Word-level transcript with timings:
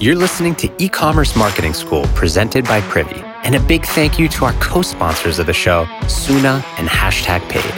You're 0.00 0.14
listening 0.14 0.54
to 0.56 0.70
e 0.78 0.88
commerce 0.88 1.34
marketing 1.34 1.74
school 1.74 2.04
presented 2.14 2.64
by 2.66 2.80
Privy. 2.82 3.20
And 3.42 3.56
a 3.56 3.60
big 3.60 3.84
thank 3.84 4.16
you 4.16 4.28
to 4.28 4.44
our 4.44 4.52
co 4.60 4.80
sponsors 4.80 5.40
of 5.40 5.46
the 5.46 5.52
show, 5.52 5.86
Soona 6.02 6.62
and 6.78 6.88
Hashtag 6.88 7.40
Paid. 7.48 7.74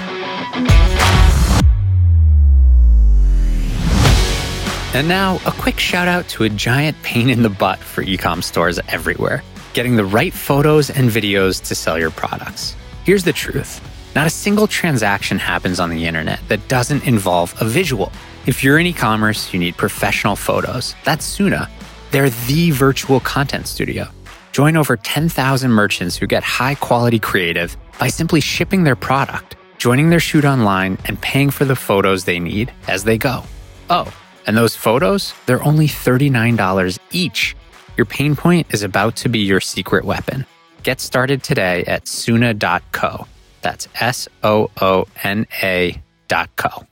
And 4.95 5.09
now, 5.09 5.41
a 5.47 5.53
quick 5.53 5.79
shout 5.79 6.09
out 6.09 6.29
to 6.29 6.45
a 6.45 6.51
giant 6.51 7.01
pain 7.03 7.31
in 7.31 7.41
the 7.41 7.49
butt 7.49 7.79
for 7.79 8.05
ecom 8.05 8.45
stores 8.45 8.79
everywhere 8.89 9.43
getting 9.73 9.97
the 9.97 10.05
right 10.05 10.35
photos 10.35 10.91
and 10.91 11.09
videos 11.09 11.63
to 11.69 11.75
sell 11.75 11.99
your 11.99 12.11
products. 12.11 12.77
Here's 13.05 13.25
the 13.25 13.33
truth 13.33 13.81
not 14.15 14.27
a 14.27 14.31
single 14.31 14.67
transaction 14.67 15.39
happens 15.39 15.81
on 15.81 15.89
the 15.89 16.05
internet 16.05 16.41
that 16.49 16.69
doesn't 16.69 17.07
involve 17.07 17.55
a 17.63 17.65
visual. 17.65 18.13
If 18.45 18.63
you're 18.63 18.79
in 18.79 18.87
e 18.87 18.93
commerce, 18.93 19.55
you 19.55 19.59
need 19.59 19.79
professional 19.79 20.37
photos. 20.37 20.95
That's 21.05 21.25
Soona. 21.27 21.71
They're 22.11 22.31
the 22.31 22.71
virtual 22.71 23.21
content 23.21 23.67
studio. 23.67 24.09
Join 24.53 24.77
over 24.77 24.97
10,000 24.97 25.71
merchants 25.71 26.17
who 26.17 26.27
get 26.27 26.43
high 26.43 26.75
quality 26.75 27.19
creative 27.19 27.77
by 27.99 28.09
simply 28.09 28.41
shipping 28.41 28.85
their 28.85 28.97
product, 28.97 29.57
joining 29.79 30.11
their 30.11 30.21
shoot 30.21 30.45
online, 30.45 30.99
and 31.07 31.21
paying 31.21 31.51
for 31.51 31.65
the 31.65 31.77
photos 31.77 32.25
they 32.25 32.41
need 32.41 32.73
as 32.89 33.05
they 33.05 33.17
go. 33.17 33.45
Oh, 33.89 34.13
and 34.47 34.57
those 34.57 34.75
photos, 34.75 35.35
they're 35.47 35.63
only 35.63 35.87
$39 35.87 36.99
each. 37.13 37.55
Your 37.97 38.07
pain 38.07 38.35
point 38.35 38.67
is 38.75 38.83
about 38.83 39.17
to 39.17 39.29
be 39.29 39.41
your 39.41 39.61
secret 39.61 40.05
weapon. 40.05 40.47
Get 40.83 41.01
started 41.01 41.43
today 41.43 41.85
at 41.85 42.07
Soona.co. 42.07 43.27
That's 43.63 43.89
S 44.01 44.29
O 44.43 44.71
O 44.81 45.07
N 45.23 45.47
A 45.63 46.03
dot 46.29 46.49
co. 46.57 46.87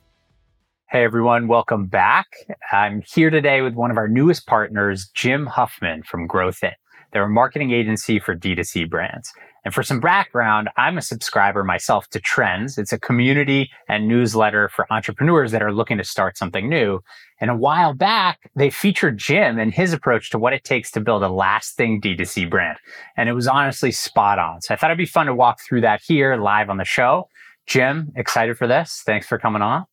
Hey 0.90 1.04
everyone, 1.04 1.48
welcome 1.48 1.84
back. 1.84 2.28
I'm 2.72 3.02
here 3.02 3.28
today 3.28 3.60
with 3.60 3.74
one 3.74 3.90
of 3.90 3.98
our 3.98 4.08
newest 4.08 4.46
partners, 4.46 5.10
Jim 5.12 5.44
Huffman 5.44 6.02
from 6.02 6.26
GrowthHit. 6.26 6.76
They're 7.12 7.24
a 7.24 7.28
marketing 7.28 7.72
agency 7.72 8.18
for 8.18 8.34
D2C 8.34 8.88
brands. 8.88 9.30
And 9.66 9.74
for 9.74 9.82
some 9.82 10.00
background, 10.00 10.70
I'm 10.78 10.96
a 10.96 11.02
subscriber 11.02 11.62
myself 11.62 12.08
to 12.12 12.20
Trends. 12.20 12.78
It's 12.78 12.94
a 12.94 12.98
community 12.98 13.68
and 13.86 14.08
newsletter 14.08 14.70
for 14.70 14.90
entrepreneurs 14.90 15.52
that 15.52 15.62
are 15.62 15.74
looking 15.74 15.98
to 15.98 16.04
start 16.04 16.38
something 16.38 16.70
new. 16.70 17.00
And 17.38 17.50
a 17.50 17.54
while 17.54 17.92
back, 17.92 18.50
they 18.56 18.70
featured 18.70 19.18
Jim 19.18 19.58
and 19.58 19.74
his 19.74 19.92
approach 19.92 20.30
to 20.30 20.38
what 20.38 20.54
it 20.54 20.64
takes 20.64 20.90
to 20.92 21.02
build 21.02 21.22
a 21.22 21.28
lasting 21.28 22.00
D2C 22.00 22.48
brand. 22.48 22.78
And 23.14 23.28
it 23.28 23.34
was 23.34 23.46
honestly 23.46 23.92
spot 23.92 24.38
on. 24.38 24.62
So 24.62 24.72
I 24.72 24.78
thought 24.78 24.88
it'd 24.88 24.96
be 24.96 25.04
fun 25.04 25.26
to 25.26 25.34
walk 25.34 25.60
through 25.60 25.82
that 25.82 26.00
here 26.02 26.34
live 26.36 26.70
on 26.70 26.78
the 26.78 26.86
show. 26.86 27.28
Jim, 27.66 28.10
excited 28.16 28.56
for 28.56 28.66
this. 28.66 29.02
Thanks 29.04 29.26
for 29.26 29.38
coming 29.38 29.60
on. 29.60 29.84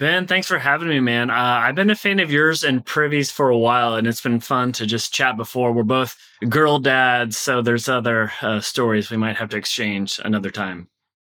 Ben, 0.00 0.26
thanks 0.26 0.46
for 0.46 0.58
having 0.58 0.88
me, 0.88 0.98
man. 0.98 1.28
Uh, 1.28 1.34
I've 1.34 1.74
been 1.74 1.90
a 1.90 1.94
fan 1.94 2.20
of 2.20 2.30
yours 2.30 2.64
and 2.64 2.82
Privy's 2.82 3.30
for 3.30 3.50
a 3.50 3.58
while, 3.58 3.96
and 3.96 4.06
it's 4.06 4.22
been 4.22 4.40
fun 4.40 4.72
to 4.72 4.86
just 4.86 5.12
chat 5.12 5.36
before. 5.36 5.72
We're 5.72 5.82
both 5.82 6.16
girl 6.48 6.78
dads, 6.78 7.36
so 7.36 7.60
there's 7.60 7.86
other 7.86 8.32
uh, 8.40 8.60
stories 8.60 9.10
we 9.10 9.18
might 9.18 9.36
have 9.36 9.50
to 9.50 9.58
exchange 9.58 10.18
another 10.24 10.48
time. 10.48 10.88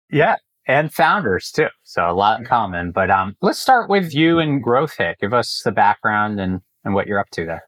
Yeah, 0.09 0.37
and 0.65 0.93
founders 0.93 1.51
too. 1.51 1.67
So 1.83 2.09
a 2.09 2.13
lot 2.13 2.39
in 2.39 2.45
common. 2.45 2.93
But 2.93 3.11
um, 3.11 3.35
let's 3.41 3.59
start 3.59 3.89
with 3.89 4.15
you 4.15 4.39
and 4.39 4.63
Growth 4.63 4.95
Hit. 4.97 5.17
Give 5.19 5.33
us 5.33 5.61
the 5.65 5.73
background 5.73 6.39
and, 6.39 6.61
and 6.85 6.93
what 6.93 7.05
you're 7.05 7.19
up 7.19 7.31
to 7.31 7.45
there. 7.45 7.63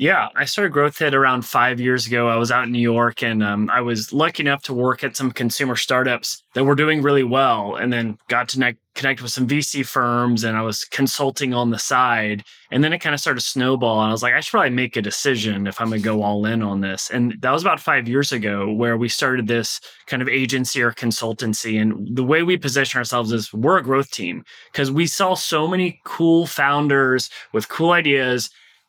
Yeah, 0.00 0.28
I 0.34 0.46
started 0.46 0.72
Growth 0.72 0.96
Hit 0.96 1.14
around 1.14 1.42
five 1.42 1.78
years 1.78 2.06
ago. 2.06 2.26
I 2.26 2.36
was 2.36 2.50
out 2.50 2.64
in 2.64 2.72
New 2.72 2.78
York 2.78 3.22
and 3.22 3.42
um, 3.42 3.68
I 3.68 3.82
was 3.82 4.14
lucky 4.14 4.42
enough 4.42 4.62
to 4.62 4.72
work 4.72 5.04
at 5.04 5.14
some 5.14 5.30
consumer 5.30 5.76
startups 5.76 6.42
that 6.54 6.64
were 6.64 6.74
doing 6.74 7.02
really 7.02 7.22
well 7.22 7.76
and 7.76 7.92
then 7.92 8.16
got 8.28 8.48
to 8.48 8.60
ne- 8.60 8.78
connect 8.94 9.20
with 9.20 9.30
some 9.30 9.46
VC 9.46 9.84
firms 9.84 10.42
and 10.42 10.56
I 10.56 10.62
was 10.62 10.86
consulting 10.86 11.52
on 11.52 11.68
the 11.68 11.78
side. 11.78 12.44
And 12.70 12.82
then 12.82 12.94
it 12.94 13.00
kind 13.00 13.12
of 13.14 13.20
started 13.20 13.42
snowball. 13.42 14.00
And 14.00 14.08
I 14.08 14.12
was 14.12 14.22
like, 14.22 14.32
I 14.32 14.40
should 14.40 14.52
probably 14.52 14.70
make 14.70 14.96
a 14.96 15.02
decision 15.02 15.66
if 15.66 15.78
I'm 15.78 15.90
going 15.90 16.00
to 16.00 16.04
go 16.04 16.22
all 16.22 16.46
in 16.46 16.62
on 16.62 16.80
this. 16.80 17.10
And 17.10 17.36
that 17.42 17.52
was 17.52 17.60
about 17.60 17.78
five 17.78 18.08
years 18.08 18.32
ago 18.32 18.72
where 18.72 18.96
we 18.96 19.10
started 19.10 19.48
this 19.48 19.82
kind 20.06 20.22
of 20.22 20.30
agency 20.30 20.80
or 20.80 20.92
consultancy. 20.92 21.78
And 21.78 22.16
the 22.16 22.24
way 22.24 22.42
we 22.42 22.56
position 22.56 22.96
ourselves 22.96 23.32
is 23.32 23.52
we're 23.52 23.76
a 23.76 23.82
growth 23.82 24.10
team 24.10 24.44
because 24.72 24.90
we 24.90 25.06
saw 25.06 25.34
so 25.34 25.68
many 25.68 26.00
cool 26.06 26.46
founders 26.46 27.28
with 27.52 27.68
cool 27.68 27.90
ideas 27.90 28.48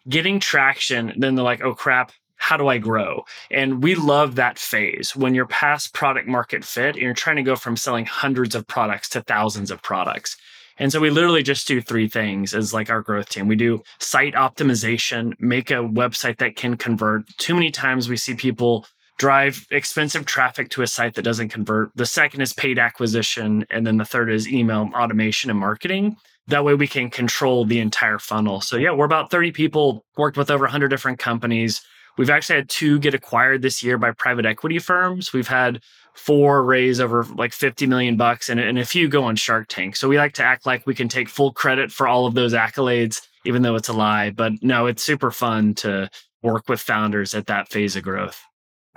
getting 0.10 0.40
traction, 0.40 1.14
then 1.18 1.36
they're 1.36 1.46
like, 1.46 1.62
oh 1.62 1.74
crap, 1.74 2.12
how 2.36 2.58
do 2.58 2.68
I 2.68 2.80
grow? 2.80 3.24
And 3.52 3.84
we 3.84 3.94
love 3.94 4.36
that 4.36 4.58
phase 4.58 5.16
when 5.16 5.36
you're 5.36 5.46
past 5.46 5.94
product 5.94 6.28
market 6.28 6.66
fit 6.66 6.96
and 6.96 7.04
you're 7.04 7.14
trying 7.14 7.36
to 7.36 7.44
go 7.44 7.56
from 7.56 7.78
selling 7.78 8.06
hundreds 8.06 8.56
of 8.56 8.66
products 8.66 9.10
to 9.10 9.22
thousands 9.22 9.70
of 9.70 9.82
products. 9.84 10.38
And 10.80 10.92
so 10.92 11.00
we 11.00 11.12
literally 11.12 11.44
just 11.44 11.68
do 11.68 11.82
three 11.82 12.08
things 12.08 12.56
as 12.56 12.74
like 12.74 12.90
our 12.90 13.02
growth 13.02 13.30
team. 13.30 13.48
We 13.48 13.56
do 13.56 13.84
site 14.00 14.34
optimization, 14.34 15.40
make 15.40 15.70
a 15.70 15.76
website 15.76 16.38
that 16.38 16.56
can 16.56 16.78
convert. 16.78 17.28
Too 17.38 17.54
many 17.54 17.70
times 17.70 18.10
we 18.10 18.18
see 18.18 18.34
people 18.34 18.88
drive 19.20 19.68
expensive 19.70 20.26
traffic 20.26 20.72
to 20.72 20.82
a 20.82 20.88
site 20.88 21.14
that 21.14 21.22
doesn't 21.22 21.50
convert. 21.50 21.92
The 21.96 22.08
second 22.08 22.42
is 22.42 22.54
paid 22.54 22.80
acquisition. 22.80 23.68
And 23.70 23.86
then 23.86 23.98
the 23.98 24.06
third 24.06 24.32
is 24.32 24.48
email 24.48 24.90
automation 24.96 25.52
and 25.52 25.60
marketing. 25.60 26.18
That 26.48 26.66
way 26.66 26.74
we 26.74 26.88
can 26.88 27.10
control 27.10 27.66
the 27.66 27.80
entire 27.80 28.20
funnel. 28.20 28.62
So 28.62 28.78
yeah, 28.78 28.92
we're 28.92 29.06
about 29.06 29.32
30 29.32 29.52
people, 29.52 30.06
worked 30.18 30.38
with 30.38 30.52
over 30.52 30.66
100 30.66 30.90
different 30.90 31.20
companies. 31.20 31.82
We've 32.18 32.30
actually 32.30 32.58
had 32.58 32.70
two 32.70 33.00
get 33.00 33.14
acquired 33.14 33.62
this 33.62 33.82
year 33.84 33.98
by 33.98 34.12
private 34.12 34.46
equity 34.46 34.80
firms. 34.80 35.34
We've 35.34 35.48
had 35.48 35.82
four 36.14 36.64
raise 36.64 37.00
over 37.00 37.24
like 37.36 37.54
50 37.54 37.88
million 37.88 38.18
bucks 38.18 38.50
and, 38.50 38.60
and 38.60 38.78
a 38.78 38.86
few 38.86 39.08
go 39.08 39.24
on 39.24 39.36
Shark 39.36 39.68
Tank. 39.70 39.96
So 39.96 40.10
we 40.10 40.18
like 40.18 40.34
to 40.34 40.44
act 40.44 40.66
like 40.66 40.86
we 40.86 40.96
can 40.96 41.08
take 41.08 41.30
full 41.30 41.54
credit 41.54 41.92
for 41.92 42.08
all 42.08 42.26
of 42.26 42.34
those 42.34 42.54
accolades, 42.54 43.22
even 43.46 43.62
though 43.62 43.76
it's 43.76 43.90
a 43.90 43.94
lie. 43.94 44.32
But 44.32 44.54
no, 44.62 44.88
it's 44.88 45.04
super 45.04 45.32
fun 45.32 45.74
to 45.76 46.10
work 46.44 46.68
with 46.68 46.82
founders 46.82 47.34
at 47.34 47.48
that 47.48 47.70
phase 47.70 47.96
of 47.96 48.04
growth. 48.04 48.44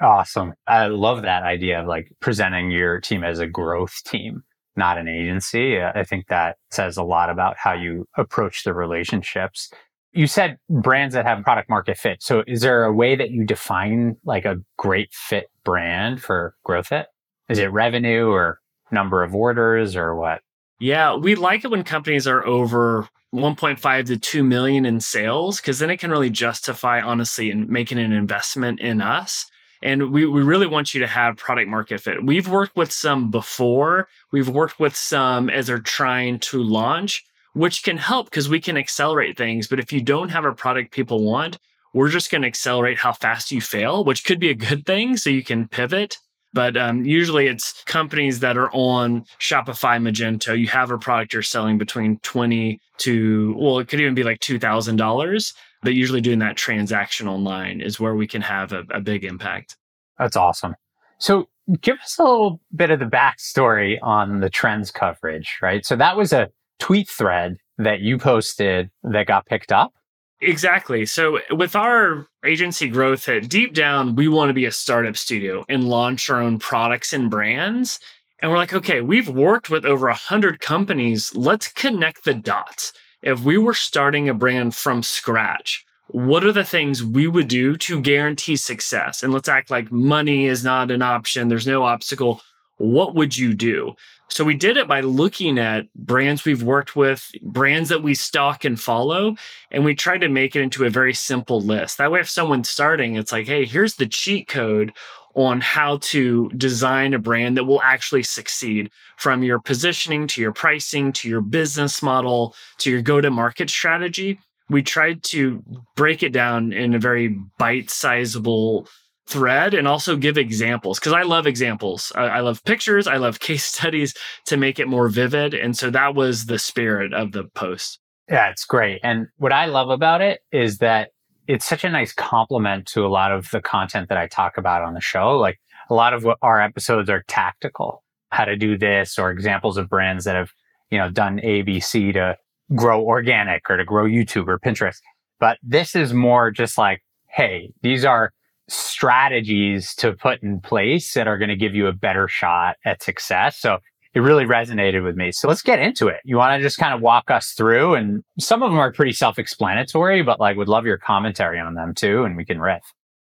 Awesome. 0.01 0.55
I 0.67 0.87
love 0.89 1.23
that 1.23 1.45
idea 1.45 1.81
of 1.81 1.87
like 1.87 2.11
presenting 2.21 2.71
your 2.71 3.01
team 3.01 3.23
as 3.23 3.39
a 3.39 3.47
growth 3.47 4.03
team 4.05 4.43
not 4.77 4.99
an 4.99 5.09
agency. 5.09 5.81
I 5.81 6.05
think 6.05 6.29
that 6.29 6.57
says 6.71 6.97
a 6.97 7.03
lot 7.03 7.31
about 7.31 7.57
how 7.57 7.73
you 7.73 8.07
approach 8.17 8.65
the 8.65 8.75
relationships. 8.75 9.71
You 10.13 10.27
said 10.27 10.59
brands 10.71 11.15
that 11.15 11.27
have 11.27 11.43
product 11.43 11.69
market 11.69 11.99
fit. 11.99 12.23
So 12.23 12.45
is 12.47 12.61
there 12.61 12.85
a 12.85 12.93
way 12.93 13.17
that 13.17 13.31
you 13.31 13.45
define 13.45 14.17
like 14.25 14.45
a 14.45 14.59
great 14.77 15.13
fit 15.13 15.47
brand 15.65 16.23
for 16.23 16.55
GrowthHit? 16.67 17.07
Is 17.49 17.59
it 17.59 17.73
revenue 17.73 18.29
or 18.29 18.61
number 18.91 19.23
of 19.23 19.35
orders 19.35 19.97
or 19.97 20.15
what? 20.15 20.41
Yeah, 20.81 21.17
we 21.17 21.35
like 21.35 21.65
it 21.65 21.71
when 21.71 21.85
companies 21.85 22.27
are 22.27 22.45
over 22.47 23.09
1.5 23.35 24.07
to 24.07 24.17
2 24.17 24.45
million 24.45 24.87
in 24.87 25.01
sales 25.01 25.61
because 25.61 25.79
then 25.79 25.91
it 25.91 25.99
can 25.99 26.11
really 26.11 26.31
justify 26.31 27.01
honestly 27.01 27.51
in 27.51 27.71
making 27.71 27.99
an 27.99 28.13
investment 28.13 28.81
in 28.81 29.01
us. 29.01 29.47
And 29.85 30.11
we, 30.11 30.25
we 30.25 30.43
really 30.43 30.67
want 30.67 30.95
you 30.95 31.01
to 31.01 31.07
have 31.07 31.37
product 31.37 31.69
market 31.69 32.01
fit. 32.01 32.25
We've 32.25 32.49
worked 32.49 32.75
with 32.75 32.91
some 32.91 33.31
before, 33.31 34.09
we've 34.33 34.49
worked 34.49 34.81
with 34.81 34.97
some 34.97 35.51
as 35.51 35.67
they're 35.67 35.79
trying 35.79 36.39
to 36.41 36.63
launch, 36.63 37.23
which 37.53 37.85
can 37.85 37.99
help 37.99 38.31
because 38.31 38.49
we 38.49 38.61
can 38.61 38.79
accelerate 38.79 39.37
things. 39.37 39.69
But 39.69 39.79
if 39.79 39.93
you 39.93 40.01
don't 40.01 40.31
have 40.31 40.47
a 40.47 40.53
product 40.53 40.91
people 40.91 41.23
want, 41.23 41.59
we're 41.93 42.09
just 42.09 42.31
going 42.31 42.43
to 42.43 42.49
accelerate 42.49 42.97
how 42.97 43.13
fast 43.13 43.53
you 43.53 43.61
fail, 43.61 44.05
which 44.05 44.25
could 44.25 44.41
be 44.41 44.49
a 44.49 44.55
good 44.55 44.87
thing. 44.87 45.19
So 45.19 45.29
you 45.29 45.45
can 45.45 45.69
pivot. 45.69 46.17
But 46.55 46.77
um, 46.77 47.05
usually 47.05 47.49
it's 47.49 47.83
companies 47.85 48.41
that 48.41 48.57
are 48.57 48.71
on 48.73 49.25
Shopify, 49.39 50.01
Magento. 50.01 50.59
You 50.59 50.69
have 50.69 50.93
a 50.93 50.99
product 50.99 51.35
you're 51.35 51.43
selling 51.43 51.79
between 51.79 52.21
20 52.21 52.81
to, 52.99 53.55
well, 53.59 53.81
it 53.81 53.89
could 53.89 54.01
even 54.01 54.15
be 54.15 54.23
like 54.23 54.39
$2,000 54.41 55.53
but 55.85 55.95
usually 55.95 56.21
doing 56.21 56.41
that 56.41 56.57
transaction 56.57 57.29
online 57.29 57.81
is 57.81 58.01
where 58.01 58.15
we 58.15 58.27
can 58.27 58.43
have 58.43 58.73
a, 58.73 58.83
a 58.91 59.01
big 59.01 59.25
impact. 59.25 59.77
That's 60.19 60.37
awesome. 60.37 60.75
So 61.19 61.49
give 61.81 61.97
us 62.03 62.19
a 62.19 62.23
little 62.23 62.61
bit 62.75 62.91
of 62.91 62.99
the 62.99 63.07
backstory 63.07 63.99
on 64.03 64.41
the 64.41 64.51
trends 64.51 64.91
coverage, 64.91 65.59
right? 65.63 65.85
So 65.85 65.95
that 65.97 66.17
was 66.17 66.33
a 66.33 66.49
tweet 66.79 67.09
thread 67.09 67.59
that 67.79 68.01
you 68.01 68.19
posted 68.19 68.91
that 69.05 69.27
got 69.27 69.47
picked 69.47 69.73
up. 69.73 69.93
Exactly. 70.41 71.07
So 71.07 71.39
with 71.51 71.75
our 71.75 72.27
agency 72.45 72.91
GrowthHit, 72.91 73.45
uh, 73.45 73.47
deep 73.47 73.73
down, 73.73 74.15
we 74.15 74.29
want 74.29 74.51
to 74.51 74.55
be 74.55 74.67
a 74.67 74.73
startup 74.73 75.17
studio 75.17 75.65
and 75.69 75.89
launch 75.89 76.29
our 76.29 76.43
own 76.43 76.59
products 76.59 77.13
and 77.13 77.31
brands. 77.31 77.99
And 78.41 78.51
we're 78.51 78.59
like, 78.59 78.75
okay, 78.75 79.01
we've 79.01 79.29
worked 79.29 79.71
with 79.71 79.87
over 79.87 80.09
a 80.09 80.15
hundred 80.15 80.61
companies. 80.61 81.35
Let's 81.35 81.69
connect 81.69 82.25
the 82.25 82.35
dots 82.35 82.93
if 83.25 83.41
we 83.41 83.57
were 83.57 83.75
starting 83.75 84.29
a 84.29 84.35
brand 84.35 84.77
from 84.77 85.03
scratch, 85.03 85.85
what 86.09 86.45
are 86.45 86.53
the 86.53 86.63
things 86.63 87.03
we 87.03 87.27
would 87.27 87.49
do 87.49 87.77
to 87.79 88.01
guarantee 88.01 88.57
success? 88.57 89.23
And 89.23 89.33
let's 89.33 89.49
act 89.49 89.71
like 89.71 89.91
money 89.91 90.47
is 90.47 90.63
not 90.63 90.91
an 90.91 91.01
option, 91.01 91.49
there's 91.49 91.67
no 91.67 91.83
obstacle. 91.83 92.43
What 92.77 93.15
would 93.15 93.37
you 93.37 93.55
do? 93.55 93.95
So 94.29 94.45
we 94.45 94.55
did 94.55 94.77
it 94.77 94.89
by 94.89 95.01
looking 95.01 95.59
at 95.59 95.93
brands 95.95 96.45
we've 96.45 96.63
worked 96.63 96.97
with, 96.97 97.31
brands 97.41 97.89
that 97.89 98.03
we 98.03 98.15
stock 98.15 98.65
and 98.65 98.79
follow, 98.79 99.37
and 99.71 99.85
we 99.85 99.95
tried 99.95 100.23
to 100.23 100.29
make 100.29 100.55
it 100.55 100.63
into 100.63 100.85
a 100.85 100.91
very 100.91 101.15
simple 101.15 101.61
list. 101.61 101.99
That 101.99 102.11
way, 102.11 102.21
if 102.21 102.29
someone's 102.29 102.69
starting, 102.69 103.17
it's 103.17 103.33
like, 103.33 103.47
hey, 103.47 103.65
here's 103.65 103.95
the 103.95 104.07
cheat 104.07 104.49
code 104.49 104.93
on 105.35 105.61
how 105.61 105.99
to 105.99 106.49
design 106.51 107.15
a 107.15 107.19
brand 107.19 107.57
that 107.57 107.65
will 107.65 107.83
actually 107.83 108.23
succeed 108.23 108.91
from 109.17 109.43
your 109.43 109.59
positioning 109.59 110.27
to 110.29 110.41
your 110.41 110.53
pricing 110.53 111.13
to 111.13 111.29
your 111.29 111.41
business 111.41 112.03
model 112.03 112.55
to 112.79 112.91
your 112.91 113.03
go 113.03 113.21
to 113.21 113.31
market 113.31 113.69
strategy. 113.69 114.39
we 114.71 114.83
tried 114.83 115.23
to 115.23 115.63
break 115.95 116.23
it 116.23 116.33
down 116.33 116.73
in 116.73 116.95
a 116.95 116.99
very 116.99 117.29
bite 117.59 117.91
sizable 117.91 118.89
thread 119.27 119.75
and 119.75 119.89
also 119.89 120.17
give 120.17 120.37
examples 120.37 120.99
because 120.99 121.13
I 121.13 121.23
love 121.23 121.47
examples. 121.47 122.13
I, 122.15 122.25
I, 122.25 122.41
love 122.41 122.63
pictures. 122.65 123.07
I 123.07 123.17
love 123.17 123.41
case 123.49 123.65
studies 123.65 124.15
to 124.47 124.57
make 124.57 124.79
it 124.79 124.89
more 124.89 125.09
vivid. 125.09 125.55
And 125.55 125.77
so 125.77 125.91
that 125.91 126.15
was 126.15 126.47
the 126.47 126.59
spirit 126.59 127.13
of 127.13 127.33
the 127.33 127.45
post. 127.55 127.99
Yeah, 128.29 128.51
it's 128.51 128.65
great. 128.65 129.01
And 129.03 129.29
what 129.37 129.53
I 129.53 129.67
love 129.67 129.91
about 129.91 130.23
it 130.23 130.41
is 130.51 130.79
that 130.79 131.11
it's 131.47 131.65
such 131.65 131.85
a 131.85 131.91
nice 131.91 132.13
complement 132.13 132.87
to 132.87 133.05
a 133.05 133.09
lot 133.09 133.33
of 133.33 133.51
the 133.51 133.61
content 133.61 134.09
that 134.09 134.19
I 134.19 134.27
talk 134.27 134.57
about 134.57 134.83
on 134.83 134.95
the 134.95 135.01
show. 135.01 135.37
Like 135.39 135.61
a 135.91 135.95
lot 135.95 136.15
of 136.15 136.27
our 136.43 136.61
episodes 136.61 137.11
are 137.11 137.25
tactical, 137.29 138.03
how 138.31 138.45
to 138.45 138.57
do 138.57 138.79
this 138.79 139.19
or 139.19 139.31
examples 139.31 139.77
of 139.77 139.89
brands 139.89 140.25
that 140.25 140.37
have, 140.37 140.51
you 140.91 140.99
know, 140.99 141.11
done 141.11 141.39
ABC 141.39 142.13
to 142.15 142.37
grow 142.75 143.03
organic 143.03 143.69
or 143.69 143.77
to 143.77 143.85
grow 143.85 144.05
YouTube 144.05 144.49
or 144.49 144.59
Pinterest. 144.59 144.99
But 145.39 145.59
this 145.63 145.95
is 145.95 146.15
more 146.15 146.51
just 146.51 146.79
like, 146.79 147.03
hey, 147.29 147.73
these 147.83 148.05
are 148.05 148.33
strategies 148.69 149.95
to 149.97 150.13
put 150.15 150.43
in 150.43 150.61
place 150.61 151.13
that 151.13 151.29
are 151.29 151.37
going 151.37 151.51
to 151.51 151.57
give 151.57 151.75
you 151.75 151.87
a 151.87 151.93
better 151.93 152.29
shot 152.29 152.77
at 152.85 153.03
success. 153.03 153.59
So 153.59 153.79
it 154.15 154.21
really 154.21 154.45
resonated 154.45 155.03
with 155.03 155.17
me. 155.17 155.33
So 155.33 155.49
let's 155.49 155.63
get 155.63 155.81
into 155.81 156.07
it. 156.09 156.21
You 156.25 156.37
want 156.37 156.57
to 156.57 156.63
just 156.63 156.79
kind 156.79 156.95
of 156.95 157.01
walk 157.01 157.31
us 157.31 157.51
through 157.51 157.95
and 157.95 158.23
some 158.39 158.63
of 158.63 158.71
them 158.71 158.79
are 158.79 158.93
pretty 158.93 159.13
self-explanatory, 159.13 160.23
but 160.23 160.39
like 160.39 160.57
would 160.57 160.69
love 160.69 160.87
your 160.87 160.99
commentary 160.99 161.59
on 161.59 161.75
them 161.75 161.95
too. 161.95 162.25
And 162.25 162.37
we 162.37 162.45
can 162.45 162.61
riff. 162.61 162.83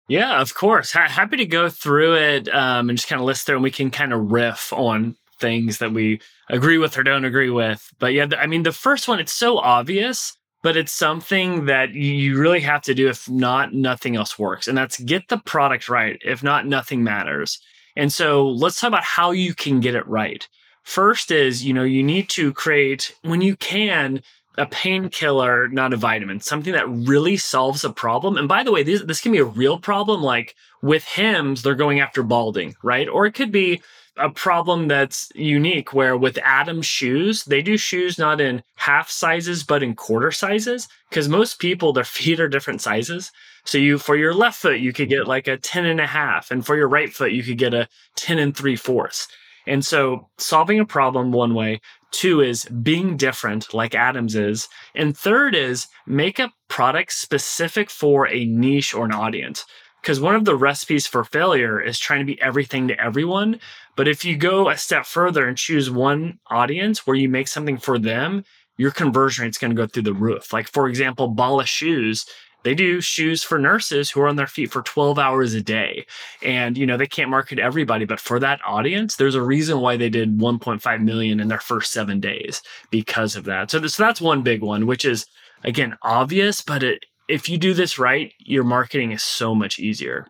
Yeah, 0.07 0.39
of 0.39 0.53
course. 0.53 0.91
happy 0.91 1.37
to 1.37 1.45
go 1.45 1.69
through 1.69 2.15
it 2.17 2.53
um, 2.53 2.89
and 2.89 2.97
just 2.97 3.09
kind 3.09 3.19
of 3.19 3.25
list 3.25 3.45
through 3.45 3.55
and 3.55 3.63
we 3.63 3.71
can 3.71 3.89
kind 3.89 4.13
of 4.13 4.31
riff 4.31 4.71
on 4.71 5.15
things 5.39 5.79
that 5.79 5.91
we 5.91 6.21
agree 6.49 6.77
with 6.77 6.97
or 6.97 7.03
don't 7.03 7.25
agree 7.25 7.49
with. 7.49 7.89
But 7.99 8.13
yeah, 8.13 8.27
I 8.39 8.45
mean, 8.45 8.63
the 8.63 8.71
first 8.71 9.07
one, 9.07 9.19
it's 9.19 9.33
so 9.33 9.57
obvious, 9.57 10.37
but 10.61 10.77
it's 10.77 10.91
something 10.91 11.65
that 11.65 11.93
you 11.93 12.39
really 12.39 12.59
have 12.61 12.83
to 12.83 12.93
do. 12.93 13.09
If 13.09 13.27
not, 13.27 13.73
nothing 13.73 14.15
else 14.15 14.37
works. 14.37 14.67
And 14.67 14.77
that's 14.77 14.99
get 14.99 15.27
the 15.29 15.39
product 15.39 15.89
right. 15.89 16.19
If 16.23 16.43
not, 16.43 16.67
nothing 16.67 17.03
matters. 17.03 17.59
And 17.95 18.13
so 18.13 18.49
let's 18.49 18.79
talk 18.79 18.89
about 18.89 19.03
how 19.03 19.31
you 19.31 19.55
can 19.55 19.79
get 19.79 19.95
it 19.95 20.07
right. 20.07 20.47
First 20.85 21.31
is, 21.31 21.65
you 21.65 21.73
know, 21.73 21.83
you 21.83 22.03
need 22.03 22.29
to 22.29 22.53
create, 22.53 23.15
when 23.23 23.41
you 23.41 23.55
can, 23.55 24.21
a 24.57 24.67
painkiller, 24.67 25.67
not 25.67 25.93
a 25.93 25.97
vitamin, 25.97 26.39
something 26.39 26.73
that 26.73 26.87
really 26.87 27.37
solves 27.37 27.83
a 27.83 27.89
problem. 27.89 28.37
And 28.37 28.47
by 28.47 28.63
the 28.63 28.71
way, 28.71 28.83
this, 28.83 29.01
this 29.01 29.19
can 29.19 29.31
be 29.31 29.39
a 29.39 29.45
real 29.45 29.79
problem. 29.79 30.21
Like 30.21 30.55
with 30.83 31.03
Hims, 31.03 31.63
they're 31.63 31.75
going 31.75 31.99
after 31.99 32.21
balding, 32.21 32.75
right? 32.83 33.09
Or 33.09 33.25
it 33.25 33.33
could 33.33 33.51
be 33.51 33.81
a 34.17 34.29
problem 34.29 34.87
that's 34.87 35.29
unique 35.33 35.91
where 35.91 36.15
with 36.15 36.37
Atoms 36.37 36.85
shoes, 36.85 37.43
they 37.45 37.63
do 37.63 37.77
shoes 37.77 38.19
not 38.19 38.39
in 38.39 38.61
half 38.75 39.09
sizes, 39.09 39.63
but 39.63 39.81
in 39.81 39.95
quarter 39.95 40.31
sizes. 40.31 40.87
Because 41.09 41.27
most 41.27 41.59
people, 41.59 41.93
their 41.93 42.03
feet 42.05 42.39
are 42.39 42.47
different 42.47 42.81
sizes. 42.81 43.31
So 43.65 43.79
you, 43.79 43.97
for 43.97 44.15
your 44.15 44.35
left 44.35 44.61
foot, 44.61 44.79
you 44.79 44.93
could 44.93 45.09
get 45.09 45.27
like 45.27 45.47
a 45.47 45.57
10 45.57 45.87
and 45.87 45.99
a 45.99 46.05
half. 46.07 46.51
And 46.51 46.63
for 46.63 46.77
your 46.77 46.87
right 46.87 47.11
foot, 47.11 47.31
you 47.31 47.41
could 47.41 47.57
get 47.57 47.73
a 47.73 47.89
10 48.17 48.37
and 48.37 48.55
three 48.55 48.75
fourths. 48.75 49.27
And 49.67 49.83
so 49.83 50.29
solving 50.37 50.79
a 50.79 50.85
problem 50.85 51.31
one 51.31 51.53
way, 51.53 51.81
two 52.11 52.41
is 52.41 52.65
being 52.65 53.17
different 53.17 53.73
like 53.73 53.95
Atoms 53.95 54.35
is. 54.35 54.67
And 54.93 55.17
third 55.17 55.55
is 55.55 55.87
make 56.05 56.39
a 56.39 56.51
product 56.67 57.13
specific 57.13 57.89
for 57.89 58.27
a 58.27 58.45
niche 58.45 58.93
or 58.93 59.05
an 59.05 59.11
audience. 59.11 59.65
Because 60.01 60.19
one 60.19 60.35
of 60.35 60.45
the 60.45 60.55
recipes 60.55 61.07
for 61.07 61.23
failure 61.23 61.81
is 61.81 61.97
trying 61.97 62.19
to 62.19 62.25
be 62.25 62.39
everything 62.39 62.87
to 62.89 63.03
everyone. 63.03 63.59
But 63.95 64.07
if 64.07 64.23
you 64.23 64.37
go 64.37 64.69
a 64.69 64.77
step 64.77 65.05
further 65.05 65.47
and 65.47 65.57
choose 65.57 65.89
one 65.89 66.37
audience 66.47 67.07
where 67.07 67.15
you 67.15 67.27
make 67.27 67.47
something 67.47 67.77
for 67.77 67.97
them, 67.97 68.43
your 68.77 68.91
conversion 68.91 69.43
rate's 69.43 69.57
going 69.57 69.71
to 69.71 69.81
go 69.81 69.87
through 69.87 70.03
the 70.03 70.13
roof. 70.13 70.53
Like, 70.53 70.67
for 70.67 70.87
example, 70.87 71.29
Bala 71.29 71.65
Shoes, 71.65 72.25
they 72.65 72.73
do 72.73 72.99
shoes 72.99 73.43
for 73.43 73.59
nurses 73.59 74.09
who 74.09 74.19
are 74.21 74.27
on 74.27 74.37
their 74.37 74.47
feet 74.47 74.71
for 74.71 74.81
12 74.81 75.19
hours 75.19 75.53
a 75.53 75.61
day. 75.61 76.03
And, 76.41 76.75
you 76.75 76.87
know, 76.87 76.97
they 76.97 77.05
can't 77.05 77.29
market 77.29 77.59
everybody, 77.59 78.05
but 78.05 78.19
for 78.19 78.39
that 78.39 78.59
audience, 78.65 79.17
there's 79.17 79.35
a 79.35 79.41
reason 79.43 79.81
why 79.81 79.97
they 79.97 80.09
did 80.09 80.39
1.5 80.39 81.03
million 81.03 81.39
in 81.39 81.47
their 81.47 81.59
first 81.59 81.93
seven 81.93 82.19
days 82.19 82.63
because 82.89 83.35
of 83.35 83.43
that. 83.45 83.69
So, 83.69 83.85
so 83.85 84.01
that's 84.01 84.19
one 84.19 84.41
big 84.41 84.63
one, 84.63 84.87
which 84.87 85.05
is, 85.05 85.27
again, 85.63 85.95
obvious, 86.01 86.63
but 86.63 86.81
it, 86.81 87.05
if 87.29 87.47
you 87.47 87.59
do 87.59 87.75
this 87.75 87.99
right, 87.99 88.33
your 88.39 88.63
marketing 88.63 89.11
is 89.11 89.21
so 89.21 89.53
much 89.53 89.77
easier. 89.77 90.25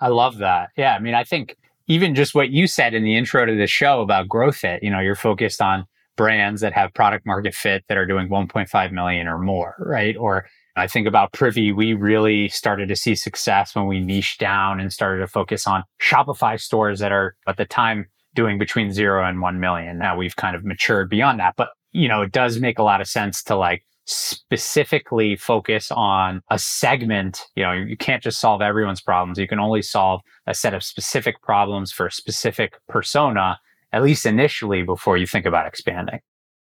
I 0.00 0.08
love 0.08 0.38
that. 0.38 0.70
Yeah. 0.78 0.94
I 0.94 0.98
mean, 0.98 1.14
I 1.14 1.24
think 1.24 1.58
even 1.88 2.14
just 2.14 2.34
what 2.34 2.48
you 2.48 2.66
said 2.66 2.94
in 2.94 3.04
the 3.04 3.18
intro 3.18 3.44
to 3.44 3.54
the 3.54 3.66
show 3.66 4.00
about 4.00 4.28
GrowthHit, 4.28 4.78
you 4.80 4.88
know, 4.88 5.00
you're 5.00 5.14
focused 5.14 5.60
on 5.60 5.84
brands 6.16 6.62
that 6.62 6.72
have 6.72 6.94
product 6.94 7.26
market 7.26 7.54
fit 7.54 7.84
that 7.88 7.98
are 7.98 8.06
doing 8.06 8.30
1.5 8.30 8.92
million 8.92 9.28
or 9.28 9.38
more, 9.38 9.74
right? 9.78 10.16
Or 10.16 10.46
I 10.76 10.86
think 10.86 11.06
about 11.06 11.32
Privy, 11.32 11.72
we 11.72 11.94
really 11.94 12.48
started 12.48 12.88
to 12.88 12.96
see 12.96 13.14
success 13.14 13.74
when 13.74 13.86
we 13.86 13.98
niched 14.00 14.38
down 14.38 14.78
and 14.78 14.92
started 14.92 15.20
to 15.20 15.26
focus 15.26 15.66
on 15.66 15.84
Shopify 16.00 16.60
stores 16.60 17.00
that 17.00 17.12
are 17.12 17.34
at 17.48 17.56
the 17.56 17.64
time 17.64 18.06
doing 18.34 18.58
between 18.58 18.92
zero 18.92 19.24
and 19.24 19.40
1 19.40 19.58
million. 19.58 19.98
Now 19.98 20.16
we've 20.16 20.36
kind 20.36 20.54
of 20.54 20.64
matured 20.64 21.08
beyond 21.08 21.40
that, 21.40 21.54
but 21.56 21.70
you 21.92 22.08
know, 22.08 22.20
it 22.20 22.30
does 22.32 22.60
make 22.60 22.78
a 22.78 22.82
lot 22.82 23.00
of 23.00 23.08
sense 23.08 23.42
to 23.44 23.56
like 23.56 23.86
specifically 24.04 25.34
focus 25.34 25.90
on 25.90 26.42
a 26.50 26.58
segment. 26.58 27.40
You 27.56 27.64
know, 27.64 27.72
you 27.72 27.96
can't 27.96 28.22
just 28.22 28.38
solve 28.38 28.60
everyone's 28.60 29.00
problems. 29.00 29.38
You 29.38 29.48
can 29.48 29.58
only 29.58 29.80
solve 29.80 30.20
a 30.46 30.54
set 30.54 30.74
of 30.74 30.82
specific 30.82 31.40
problems 31.42 31.90
for 31.90 32.06
a 32.06 32.12
specific 32.12 32.74
persona, 32.86 33.58
at 33.92 34.02
least 34.02 34.26
initially, 34.26 34.82
before 34.82 35.16
you 35.16 35.26
think 35.26 35.46
about 35.46 35.66
expanding. 35.66 36.20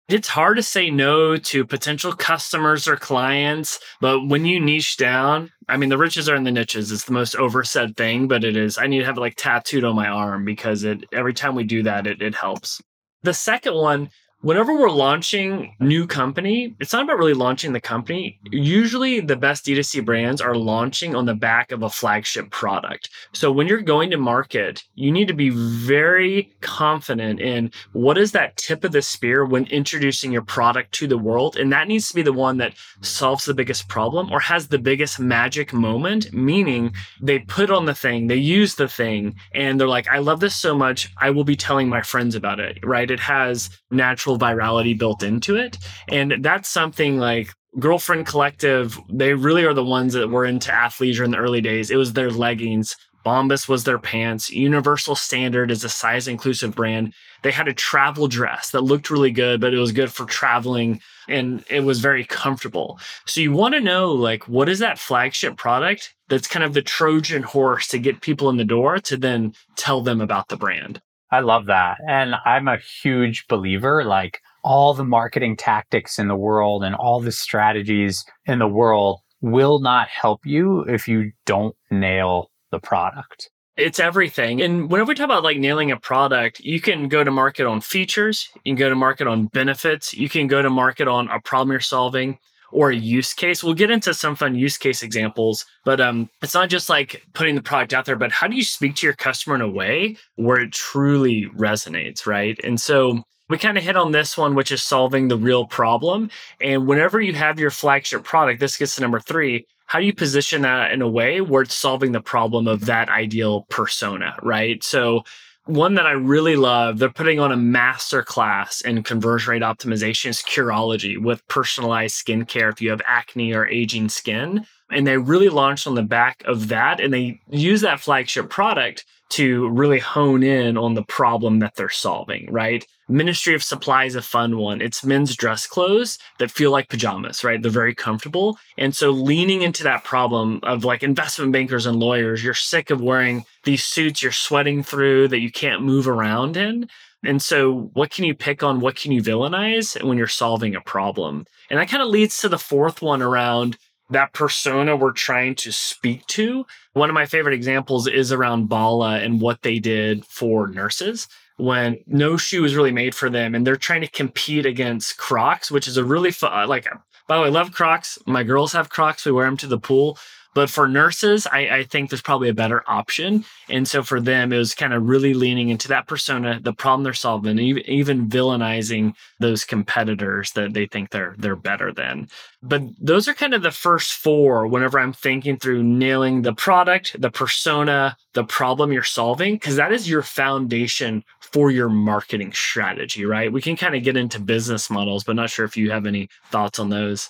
It's 0.10 0.28
hard 0.28 0.58
to 0.58 0.64
say 0.64 0.90
no 0.90 1.38
to 1.38 1.64
potential 1.64 2.14
customers 2.14 2.88
or 2.88 2.96
clients, 2.96 3.80
but 4.02 4.26
when 4.26 4.44
you 4.44 4.60
niche 4.60 4.98
down, 4.98 5.52
I 5.68 5.78
mean, 5.78 5.90
the 5.90 6.00
riches 6.00 6.28
are 6.28 6.36
in 6.36 6.46
the 6.46 6.52
niches. 6.52 6.92
It's 6.92 7.06
the 7.06 7.14
most 7.14 7.36
oversaid 7.36 7.96
thing, 7.96 8.28
but 8.28 8.44
it 8.44 8.58
is. 8.58 8.80
I 8.80 8.88
need 8.88 9.00
to 9.02 9.06
have 9.06 9.18
it 9.18 9.22
like 9.22 9.36
tattooed 9.36 9.84
on 9.84 9.96
my 9.96 10.08
arm 10.08 10.46
because 10.46 10.84
it 10.84 11.06
every 11.14 11.36
time 11.36 11.54
we 11.54 11.64
do 11.64 11.84
that, 11.84 12.08
it, 12.08 12.24
it 12.24 12.34
helps. 12.34 12.82
The 13.22 13.36
second 13.36 13.76
one 13.76 14.10
whenever 14.42 14.74
we're 14.74 14.90
launching 14.90 15.76
new 15.80 16.08
company, 16.08 16.76
it's 16.80 16.94
not 16.94 17.04
about 17.04 17.18
really 17.18 17.34
launching 17.34 17.74
the 17.74 17.82
company. 17.82 18.40
Usually 18.52 19.20
the 19.20 19.36
best 19.36 19.66
D2C 19.66 20.06
brands 20.06 20.42
are 20.42 20.56
launching 20.56 21.16
on 21.16 21.26
the 21.26 21.34
back 21.34 21.72
of 21.72 21.84
a 21.84 21.90
flagship 21.90 22.50
product. 22.50 23.10
So 23.34 23.52
when 23.52 23.68
you're 23.68 23.82
going 23.82 24.10
to 24.12 24.18
market, 24.18 24.84
you 24.96 25.12
need 25.12 25.28
to 25.28 25.34
be 25.34 25.50
very 25.50 26.54
confident 26.62 27.42
in 27.42 27.72
what 27.92 28.18
is 28.18 28.32
that 28.32 28.56
tip 28.56 28.84
of 28.84 28.94
the 28.94 29.02
spear 29.02 29.46
when 29.46 29.66
introducing 29.68 30.32
your 30.32 30.42
product 30.42 30.94
to 30.94 31.08
the 31.08 31.18
world. 31.18 31.58
And 31.58 31.72
that 31.74 31.88
needs 31.88 32.08
to 32.10 32.16
be 32.16 32.22
the 32.22 32.34
one 32.34 32.58
that 32.58 32.76
solves 33.02 33.46
the 33.46 33.54
biggest 33.54 33.90
problem 33.90 34.32
or 34.32 34.40
has 34.40 34.68
the 34.68 34.80
biggest 34.80 35.20
magic 35.20 35.74
moment, 35.74 36.32
meaning 36.32 36.94
they 37.22 37.40
put 37.40 37.70
on 37.70 37.86
the 37.86 37.96
thing, 37.96 38.28
they 38.28 38.36
use 38.36 38.76
the 38.76 38.88
thing, 38.88 39.36
and 39.54 39.80
they're 39.80 39.88
like, 39.88 40.08
I 40.08 40.20
love 40.20 40.40
this 40.40 40.56
so 40.56 40.78
much. 40.78 41.12
I 41.18 41.30
will 41.30 41.44
be 41.44 41.56
telling 41.56 41.90
my 41.90 42.02
friends 42.02 42.36
about 42.36 42.60
it, 42.60 42.80
right? 42.86 43.10
It 43.12 43.20
has 43.20 43.70
natural 43.92 44.29
virality 44.38 44.98
built 44.98 45.24
into 45.24 45.56
it. 45.56 45.78
And 46.08 46.44
that's 46.44 46.70
something 46.70 47.18
like 47.18 47.54
Girlfriend 47.78 48.26
Collective, 48.26 49.00
they 49.10 49.34
really 49.34 49.64
are 49.64 49.74
the 49.74 49.84
ones 49.84 50.14
that 50.14 50.30
were 50.30 50.46
into 50.46 50.72
athleisure 50.72 51.24
in 51.24 51.32
the 51.32 51.38
early 51.38 51.62
days. 51.62 51.92
It 51.92 51.98
was 51.98 52.14
their 52.14 52.32
leggings. 52.32 52.96
Bombas 53.26 53.68
was 53.68 53.84
their 53.84 54.00
pants. 54.00 54.50
Universal 54.50 55.16
Standard 55.16 55.70
is 55.70 55.84
a 55.84 55.90
size 55.90 56.28
inclusive 56.28 56.74
brand. 56.74 57.14
They 57.44 57.52
had 57.52 57.68
a 57.68 57.74
travel 57.74 58.28
dress 58.28 58.72
that 58.72 58.82
looked 58.82 59.10
really 59.10 59.32
good, 59.32 59.62
but 59.62 59.74
it 59.74 59.78
was 59.78 59.92
good 59.92 60.12
for 60.12 60.26
traveling 60.26 61.02
and 61.28 61.64
it 61.70 61.82
was 61.82 62.00
very 62.00 62.26
comfortable. 62.26 63.00
So 63.26 63.42
you 63.42 63.52
want 63.52 63.76
to 63.76 63.82
know 63.82 64.12
like 64.12 64.48
what 64.48 64.68
is 64.68 64.80
that 64.80 64.98
flagship 64.98 65.58
product 65.58 66.16
that's 66.28 66.48
kind 66.48 66.64
of 66.64 66.74
the 66.74 66.82
Trojan 66.82 67.44
horse 67.44 67.88
to 67.90 68.00
get 68.00 68.22
people 68.22 68.50
in 68.50 68.58
the 68.58 68.66
door 68.66 68.98
to 69.00 69.18
then 69.18 69.54
tell 69.76 70.02
them 70.02 70.22
about 70.22 70.48
the 70.48 70.58
brand. 70.58 71.02
I 71.32 71.42
love 71.42 71.68
that. 71.68 71.98
And 72.08 72.36
I'm 72.46 72.68
a 72.68 72.78
huge 72.78 73.48
believer 73.48 74.04
like 74.04 74.42
all 74.64 74.94
the 74.94 75.04
marketing 75.04 75.56
tactics 75.56 76.20
in 76.20 76.28
the 76.28 76.36
world 76.36 76.84
and 76.84 76.96
all 76.96 77.20
the 77.20 77.32
strategies 77.32 78.26
in 78.46 78.60
the 78.60 78.68
world 78.68 79.20
will 79.42 79.80
not 79.80 80.08
help 80.08 80.46
you 80.46 80.82
if 80.82 81.08
you 81.08 81.32
don't 81.46 81.76
nail 81.92 82.50
the 82.72 82.80
product. 82.80 83.50
It's 83.78 84.00
everything. 84.00 84.62
And 84.62 84.92
whenever 84.92 85.10
we 85.10 85.16
talk 85.16 85.26
about 85.26 85.44
like 85.44 85.58
nailing 85.58 85.92
a 85.92 85.98
product, 85.98 86.60
you 86.60 86.82
can 86.82 87.08
go 87.08 87.24
to 87.24 87.32
market 87.32 87.66
on 87.66 87.80
features, 87.80 88.50
you 88.66 88.74
can 88.74 88.76
go 88.76 88.90
to 88.90 88.96
market 88.96 89.26
on 89.26 89.48
benefits, 89.48 90.14
you 90.14 90.28
can 90.28 90.48
go 90.48 90.62
to 90.62 90.70
market 90.70 91.08
on 91.08 91.30
a 91.30 91.40
problem 91.40 91.72
you're 91.72 91.80
solving 91.80 92.38
or 92.72 92.92
a 92.92 92.96
use 92.96 93.34
case. 93.34 93.64
We'll 93.64 93.74
get 93.74 93.92
into 93.92 94.14
some 94.14 94.36
fun 94.36 94.56
use 94.56 94.78
case 94.78 95.04
examples, 95.04 95.66
but 95.86 96.00
um, 96.00 96.30
it's 96.42 96.54
not 96.54 96.70
just 96.70 96.90
like 96.90 97.24
putting 97.34 97.56
the 97.56 97.62
product 97.62 97.94
out 97.94 98.06
there, 98.06 98.16
but 98.16 98.32
how 98.32 98.48
do 98.48 98.56
you 98.56 98.64
speak 98.64 98.96
to 98.96 99.08
your 99.08 99.16
customer 99.16 99.56
in 99.56 99.62
a 99.62 99.70
way 99.70 100.18
where 100.36 100.60
it 100.60 100.72
truly 100.72 101.48
resonates, 101.58 102.26
right? 102.26 102.60
And 102.64 102.80
so 102.80 103.24
we 103.50 103.58
kind 103.58 103.78
of 103.78 103.84
hit 103.84 103.98
on 103.98 104.12
this 104.12 104.38
one, 104.38 104.54
which 104.56 104.72
is 104.72 104.84
solving 104.84 105.28
the 105.28 105.38
real 105.38 105.66
problem. 105.66 106.30
And 106.62 106.88
whenever 106.88 107.20
you 107.20 107.34
have 107.34 107.60
your 107.60 107.72
flagship 107.72 108.24
product, 108.24 108.60
this 108.60 108.78
gets 108.78 108.96
to 108.96 109.02
number 109.02 109.20
three. 109.20 109.66
How 109.88 110.00
do 110.00 110.06
you 110.06 110.14
position 110.14 110.62
that 110.62 110.92
in 110.92 111.02
a 111.02 111.10
way 111.10 111.42
where 111.42 111.64
it's 111.64 111.74
solving 111.74 112.12
the 112.12 112.22
problem 112.22 112.68
of 112.68 112.86
that 112.86 113.10
ideal 113.10 113.66
persona, 113.70 114.36
right? 114.44 114.84
So 114.84 115.24
one 115.70 115.94
that 115.96 116.08
I 116.08 116.12
really 116.12 116.56
love, 116.56 116.98
they're 116.98 117.10
putting 117.10 117.40
on 117.40 117.52
a 117.52 117.58
master 117.58 118.24
class 118.24 118.82
in 118.82 119.04
conversion 119.04 119.52
rate 119.52 119.62
optimization 119.62 120.30
is 120.30 120.42
Curology 120.42 121.22
with 121.22 121.48
personalized 121.48 122.26
skincare 122.26 122.72
if 122.72 122.82
you 122.82 122.90
have 122.90 123.02
acne 123.06 123.54
or 123.54 123.68
aging 123.68 124.10
skin. 124.10 124.66
And 124.92 125.06
they 125.06 125.18
really 125.18 125.50
launched 125.50 125.86
on 125.86 125.94
the 125.94 126.02
back 126.02 126.42
of 126.46 126.70
that. 126.70 127.00
And 127.00 127.14
they 127.14 127.40
use 127.52 127.82
that 127.82 128.00
flagship 128.00 128.50
product 128.50 129.06
to 129.30 129.70
really 129.70 130.00
hone 130.00 130.44
in 130.44 130.78
on 130.78 130.96
the 130.96 131.04
problem 131.04 131.60
that 131.60 131.76
they're 131.76 131.90
solving, 131.90 132.48
right? 132.52 132.86
Ministry 133.08 133.56
of 133.56 133.64
Supply 133.64 134.06
is 134.06 134.16
a 134.16 134.22
fun 134.22 134.58
one. 134.58 134.82
It's 134.82 135.04
men's 135.04 135.36
dress 135.36 135.66
clothes 135.66 136.20
that 136.38 136.52
feel 136.52 136.72
like 136.72 136.90
pajamas, 136.90 137.44
right? 137.44 137.62
They're 137.62 137.72
very 137.72 137.96
comfortable. 137.96 138.58
And 138.78 138.96
so 138.96 139.10
leaning 139.10 139.64
into 139.64 139.84
that 139.84 140.04
problem 140.04 140.60
of 140.64 140.86
like 140.86 141.02
investment 141.02 141.52
bankers 141.52 141.86
and 141.86 142.00
lawyers, 142.00 142.44
you're 142.44 142.54
sick 142.54 142.92
of 142.92 143.02
wearing 143.02 143.46
these 143.64 143.84
suits 143.84 144.22
you're 144.22 144.32
sweating 144.32 144.84
through 144.84 145.30
that 145.30 145.40
you 145.40 145.52
can't 145.52 145.82
move 145.82 146.08
around 146.08 146.56
in. 146.56 146.88
And 147.24 147.42
so, 147.42 147.90
what 147.94 148.12
can 148.12 148.24
you 148.24 148.34
pick 148.34 148.64
on? 148.64 148.80
What 148.80 148.96
can 148.96 149.12
you 149.12 149.22
villainize 149.22 150.02
when 150.02 150.18
you're 150.18 150.28
solving 150.28 150.74
a 150.74 150.82
problem? 150.82 151.46
And 151.70 151.78
that 151.78 151.90
kind 151.90 152.02
of 152.02 152.08
leads 152.08 152.40
to 152.40 152.50
the 152.50 152.58
fourth 152.58 153.02
one 153.02 153.22
around 153.22 153.78
that 154.10 154.34
persona 154.34 154.96
we're 154.96 155.12
trying 155.12 155.56
to 155.56 155.72
speak 155.72 156.26
to. 156.28 156.66
One 156.94 157.10
of 157.10 157.14
my 157.14 157.26
favorite 157.26 157.54
examples 157.54 158.08
is 158.08 158.32
around 158.32 158.68
Bala 158.68 159.20
and 159.20 159.40
what 159.40 159.62
they 159.62 159.80
did 159.80 160.26
for 160.26 160.68
nurses 160.68 161.28
when 161.58 161.98
no 162.08 162.38
shoe 162.38 162.62
was 162.62 162.76
really 162.76 162.92
made 162.92 163.14
for 163.14 163.30
them 163.30 163.54
and 163.54 163.68
they're 163.68 163.76
trying 163.76 164.02
to 164.02 164.08
compete 164.08 164.66
against 164.66 165.18
Crocs, 165.18 165.70
which 165.70 165.88
is 165.88 165.98
a 165.98 166.04
really 166.04 166.32
fun, 166.32 166.68
like, 166.68 166.88
by 167.28 167.36
the 167.36 167.42
way, 167.44 167.48
I 167.48 167.52
love 167.52 167.74
Crocs. 167.74 168.18
My 168.26 168.44
girls 168.44 168.74
have 168.74 168.90
Crocs. 168.90 169.26
We 169.26 169.32
wear 169.32 169.46
them 169.46 169.58
to 169.58 169.68
the 169.68 169.78
pool. 169.78 170.18
But 170.56 170.70
for 170.70 170.88
nurses, 170.88 171.48
I, 171.48 171.70
I, 171.70 171.84
think 171.84 172.10
there's 172.10 172.24
probably 172.24 172.50
a 172.50 172.54
better 172.54 172.84
option. 172.88 173.46
And 173.70 173.88
so 173.88 174.02
for 174.02 174.20
them, 174.20 174.52
it 174.52 174.58
was 174.58 174.74
kind 174.74 174.94
of 174.94 175.08
really 175.08 175.34
leaning 175.36 175.70
into 175.70 175.88
that 175.90 176.08
persona, 176.08 176.60
the 176.60 176.74
problem 176.74 177.04
they're 177.04 177.14
solving, 177.14 177.60
even, 177.60 177.84
even 177.86 178.28
villainizing 178.28 179.14
those 179.40 179.64
competitors 179.64 180.52
that 180.54 180.74
they 180.74 180.88
think 180.88 181.12
they're 181.12 181.36
they're 181.38 181.56
better 181.56 181.94
than. 181.94 182.28
But 182.64 182.82
those 183.00 183.28
are 183.28 183.34
kind 183.34 183.54
of 183.54 183.62
the 183.62 183.72
first 183.72 184.14
four 184.14 184.66
whenever 184.68 185.00
I'm 185.00 185.14
thinking 185.14 185.58
through 185.58 185.84
nailing 185.84 186.42
the 186.42 186.54
product, 186.54 187.20
the 187.22 187.32
persona, 187.32 188.18
the 188.34 188.44
problem 188.44 188.92
you're 188.92 189.04
solving, 189.04 189.54
because 189.54 189.76
that 189.76 189.92
is 189.92 190.10
your 190.10 190.24
foundation 190.24 191.24
for 191.40 191.72
your 191.72 191.90
marketing 191.90 192.54
strategy, 192.54 193.26
right? 193.26 193.52
We 193.52 193.62
can 193.62 193.76
kind 193.76 193.96
of 193.96 194.04
get 194.04 194.18
into 194.18 194.40
business 194.40 194.90
models, 194.90 195.24
but 195.24 195.36
not 195.36 195.50
sure 195.50 195.66
if 195.66 195.78
you 195.78 195.92
have 195.92 196.06
any 196.06 196.30
thoughts 196.52 196.80
on 196.80 196.90
those. 196.90 197.30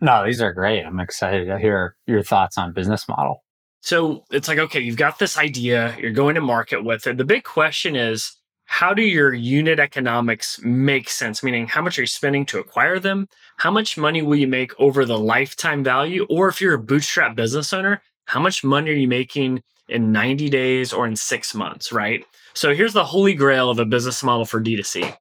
No, 0.00 0.24
these 0.26 0.42
are 0.42 0.52
great. 0.52 0.84
I'm 0.84 1.00
excited 1.00 1.46
to 1.46 1.58
hear 1.58 1.96
your 2.06 2.22
thoughts 2.22 2.58
on 2.58 2.72
business 2.72 3.08
model. 3.08 3.42
So 3.80 4.24
it's 4.30 4.48
like, 4.48 4.58
okay, 4.58 4.80
you've 4.80 4.96
got 4.96 5.18
this 5.18 5.38
idea, 5.38 5.96
you're 5.98 6.10
going 6.10 6.34
to 6.34 6.40
market 6.40 6.84
with 6.84 7.06
it. 7.06 7.18
The 7.18 7.24
big 7.24 7.44
question 7.44 7.94
is, 7.94 8.32
how 8.64 8.92
do 8.92 9.02
your 9.02 9.32
unit 9.32 9.78
economics 9.78 10.58
make 10.62 11.08
sense? 11.08 11.42
Meaning, 11.42 11.68
how 11.68 11.82
much 11.82 11.98
are 11.98 12.02
you 12.02 12.08
spending 12.08 12.44
to 12.46 12.58
acquire 12.58 12.98
them? 12.98 13.28
How 13.58 13.70
much 13.70 13.96
money 13.96 14.22
will 14.22 14.34
you 14.34 14.48
make 14.48 14.72
over 14.80 15.04
the 15.04 15.18
lifetime 15.18 15.84
value? 15.84 16.26
Or 16.28 16.48
if 16.48 16.60
you're 16.60 16.74
a 16.74 16.82
bootstrap 16.82 17.36
business 17.36 17.72
owner, 17.72 18.02
how 18.24 18.40
much 18.40 18.64
money 18.64 18.90
are 18.90 18.94
you 18.94 19.06
making 19.06 19.62
in 19.88 20.10
90 20.10 20.50
days 20.50 20.92
or 20.92 21.06
in 21.06 21.14
six 21.14 21.54
months, 21.54 21.92
right? 21.92 22.24
So 22.54 22.74
here's 22.74 22.92
the 22.92 23.04
holy 23.04 23.34
grail 23.34 23.70
of 23.70 23.78
a 23.78 23.84
business 23.84 24.22
model 24.24 24.44
for 24.44 24.60
D2C 24.60 25.16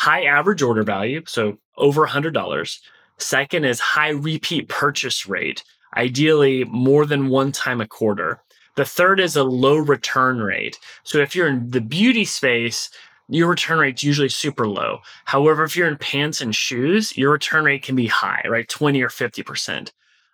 high 0.00 0.24
average 0.24 0.62
order 0.62 0.82
value, 0.82 1.22
so 1.26 1.58
over 1.76 2.06
$100 2.06 2.78
Second 3.22 3.64
is 3.64 3.80
high 3.80 4.10
repeat 4.10 4.68
purchase 4.68 5.26
rate, 5.26 5.62
ideally 5.96 6.64
more 6.64 7.06
than 7.06 7.28
one 7.28 7.52
time 7.52 7.80
a 7.80 7.86
quarter. 7.86 8.40
The 8.76 8.84
third 8.84 9.20
is 9.20 9.36
a 9.36 9.44
low 9.44 9.76
return 9.76 10.38
rate. 10.38 10.78
So 11.02 11.18
if 11.18 11.36
you're 11.36 11.48
in 11.48 11.70
the 11.70 11.80
beauty 11.80 12.24
space, 12.24 12.90
your 13.28 13.48
return 13.48 13.78
rate's 13.78 14.02
usually 14.02 14.28
super 14.28 14.66
low. 14.66 15.00
However, 15.24 15.64
if 15.64 15.76
you're 15.76 15.88
in 15.88 15.98
pants 15.98 16.40
and 16.40 16.54
shoes, 16.54 17.16
your 17.16 17.30
return 17.30 17.64
rate 17.64 17.82
can 17.82 17.94
be 17.94 18.06
high, 18.06 18.42
right? 18.48 18.68
20 18.68 19.02
or 19.02 19.08
50%. 19.08 19.90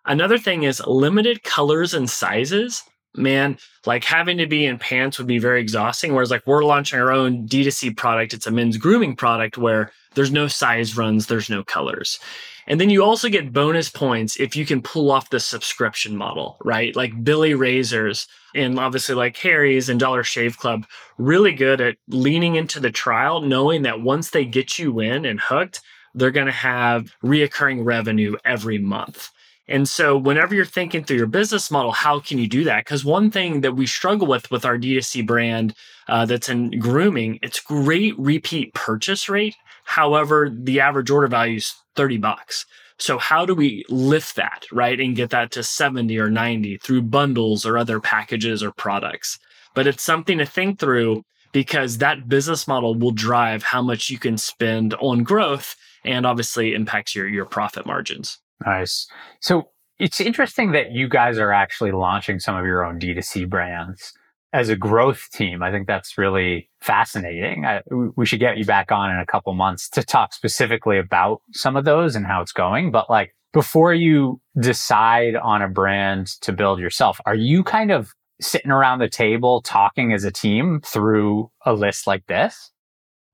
Another 0.06 0.38
thing 0.38 0.62
is 0.62 0.80
limited 0.86 1.42
colors 1.42 1.92
and 1.92 2.08
sizes. 2.08 2.84
Man, 3.16 3.58
like 3.86 4.04
having 4.04 4.38
to 4.38 4.46
be 4.46 4.66
in 4.66 4.78
pants 4.78 5.18
would 5.18 5.26
be 5.26 5.38
very 5.38 5.60
exhausting. 5.60 6.14
Whereas, 6.14 6.30
like, 6.30 6.46
we're 6.46 6.64
launching 6.64 6.98
our 6.98 7.10
own 7.10 7.48
D2C 7.48 7.96
product, 7.96 8.34
it's 8.34 8.46
a 8.46 8.50
men's 8.50 8.76
grooming 8.76 9.16
product 9.16 9.56
where 9.56 9.90
there's 10.14 10.32
no 10.32 10.48
size 10.48 10.96
runs, 10.96 11.26
there's 11.26 11.50
no 11.50 11.62
colors. 11.62 12.18
And 12.66 12.80
then 12.80 12.90
you 12.90 13.04
also 13.04 13.28
get 13.28 13.52
bonus 13.52 13.88
points 13.88 14.40
if 14.40 14.56
you 14.56 14.66
can 14.66 14.82
pull 14.82 15.10
off 15.10 15.30
the 15.30 15.38
subscription 15.38 16.16
model, 16.16 16.56
right? 16.64 16.94
Like 16.96 17.22
Billie 17.22 17.54
Razors 17.54 18.26
and 18.54 18.78
obviously 18.78 19.14
like 19.14 19.36
Harry's 19.36 19.88
and 19.88 20.00
Dollar 20.00 20.24
Shave 20.24 20.58
Club, 20.58 20.86
really 21.16 21.52
good 21.52 21.80
at 21.80 21.96
leaning 22.08 22.56
into 22.56 22.80
the 22.80 22.90
trial, 22.90 23.40
knowing 23.40 23.82
that 23.82 24.00
once 24.00 24.30
they 24.30 24.44
get 24.44 24.78
you 24.78 24.98
in 25.00 25.24
and 25.24 25.38
hooked, 25.38 25.80
they're 26.14 26.30
going 26.30 26.46
to 26.46 26.52
have 26.52 27.12
reoccurring 27.22 27.84
revenue 27.84 28.36
every 28.44 28.78
month. 28.78 29.30
And 29.68 29.88
so, 29.88 30.16
whenever 30.16 30.54
you're 30.54 30.64
thinking 30.64 31.02
through 31.02 31.16
your 31.16 31.26
business 31.26 31.70
model, 31.70 31.90
how 31.90 32.20
can 32.20 32.38
you 32.38 32.46
do 32.46 32.62
that? 32.64 32.84
Because 32.84 33.04
one 33.04 33.30
thing 33.30 33.62
that 33.62 33.74
we 33.74 33.86
struggle 33.86 34.26
with 34.26 34.50
with 34.50 34.64
our 34.64 34.78
D2C 34.78 35.26
brand 35.26 35.74
uh, 36.08 36.24
that's 36.24 36.48
in 36.48 36.78
grooming, 36.78 37.40
it's 37.42 37.60
great 37.60 38.16
repeat 38.16 38.72
purchase 38.74 39.28
rate. 39.28 39.56
However, 39.84 40.50
the 40.52 40.80
average 40.80 41.10
order 41.10 41.26
value 41.26 41.56
is 41.56 41.74
30 41.96 42.18
bucks. 42.18 42.66
So 42.98 43.18
how 43.18 43.44
do 43.44 43.54
we 43.54 43.84
lift 43.88 44.36
that, 44.36 44.66
right? 44.72 44.98
And 44.98 45.16
get 45.16 45.30
that 45.30 45.50
to 45.52 45.62
70 45.62 46.16
or 46.18 46.30
90 46.30 46.78
through 46.78 47.02
bundles 47.02 47.66
or 47.66 47.76
other 47.76 48.00
packages 48.00 48.62
or 48.62 48.70
products. 48.70 49.38
But 49.74 49.86
it's 49.86 50.02
something 50.02 50.38
to 50.38 50.46
think 50.46 50.78
through 50.78 51.24
because 51.52 51.98
that 51.98 52.28
business 52.28 52.66
model 52.66 52.94
will 52.94 53.10
drive 53.10 53.62
how 53.62 53.82
much 53.82 54.10
you 54.10 54.18
can 54.18 54.38
spend 54.38 54.94
on 54.94 55.24
growth 55.24 55.76
and 56.04 56.24
obviously 56.24 56.74
impacts 56.74 57.14
your 57.14 57.28
your 57.28 57.44
profit 57.44 57.84
margins. 57.84 58.38
Nice. 58.64 59.06
So 59.40 59.70
it's 59.98 60.20
interesting 60.20 60.72
that 60.72 60.92
you 60.92 61.08
guys 61.08 61.38
are 61.38 61.52
actually 61.52 61.92
launching 61.92 62.38
some 62.38 62.56
of 62.56 62.64
your 62.64 62.84
own 62.84 62.98
D2C 62.98 63.48
brands 63.48 64.12
as 64.52 64.68
a 64.68 64.76
growth 64.76 65.28
team. 65.32 65.62
I 65.62 65.70
think 65.70 65.86
that's 65.86 66.16
really 66.16 66.70
fascinating. 66.80 67.64
I, 67.66 67.82
we 68.16 68.24
should 68.26 68.40
get 68.40 68.56
you 68.56 68.64
back 68.64 68.90
on 68.92 69.10
in 69.10 69.18
a 69.18 69.26
couple 69.26 69.52
months 69.54 69.88
to 69.90 70.02
talk 70.02 70.32
specifically 70.32 70.98
about 70.98 71.42
some 71.52 71.76
of 71.76 71.84
those 71.84 72.16
and 72.16 72.26
how 72.26 72.40
it's 72.40 72.52
going. 72.52 72.90
But 72.90 73.10
like 73.10 73.34
before 73.52 73.94
you 73.94 74.40
decide 74.58 75.34
on 75.36 75.62
a 75.62 75.68
brand 75.68 76.28
to 76.42 76.52
build 76.52 76.78
yourself, 76.78 77.20
are 77.26 77.34
you 77.34 77.64
kind 77.64 77.90
of 77.90 78.12
sitting 78.40 78.70
around 78.70 78.98
the 78.98 79.08
table 79.08 79.62
talking 79.62 80.12
as 80.12 80.24
a 80.24 80.30
team 80.30 80.80
through 80.84 81.50
a 81.64 81.72
list 81.72 82.06
like 82.06 82.26
this? 82.26 82.70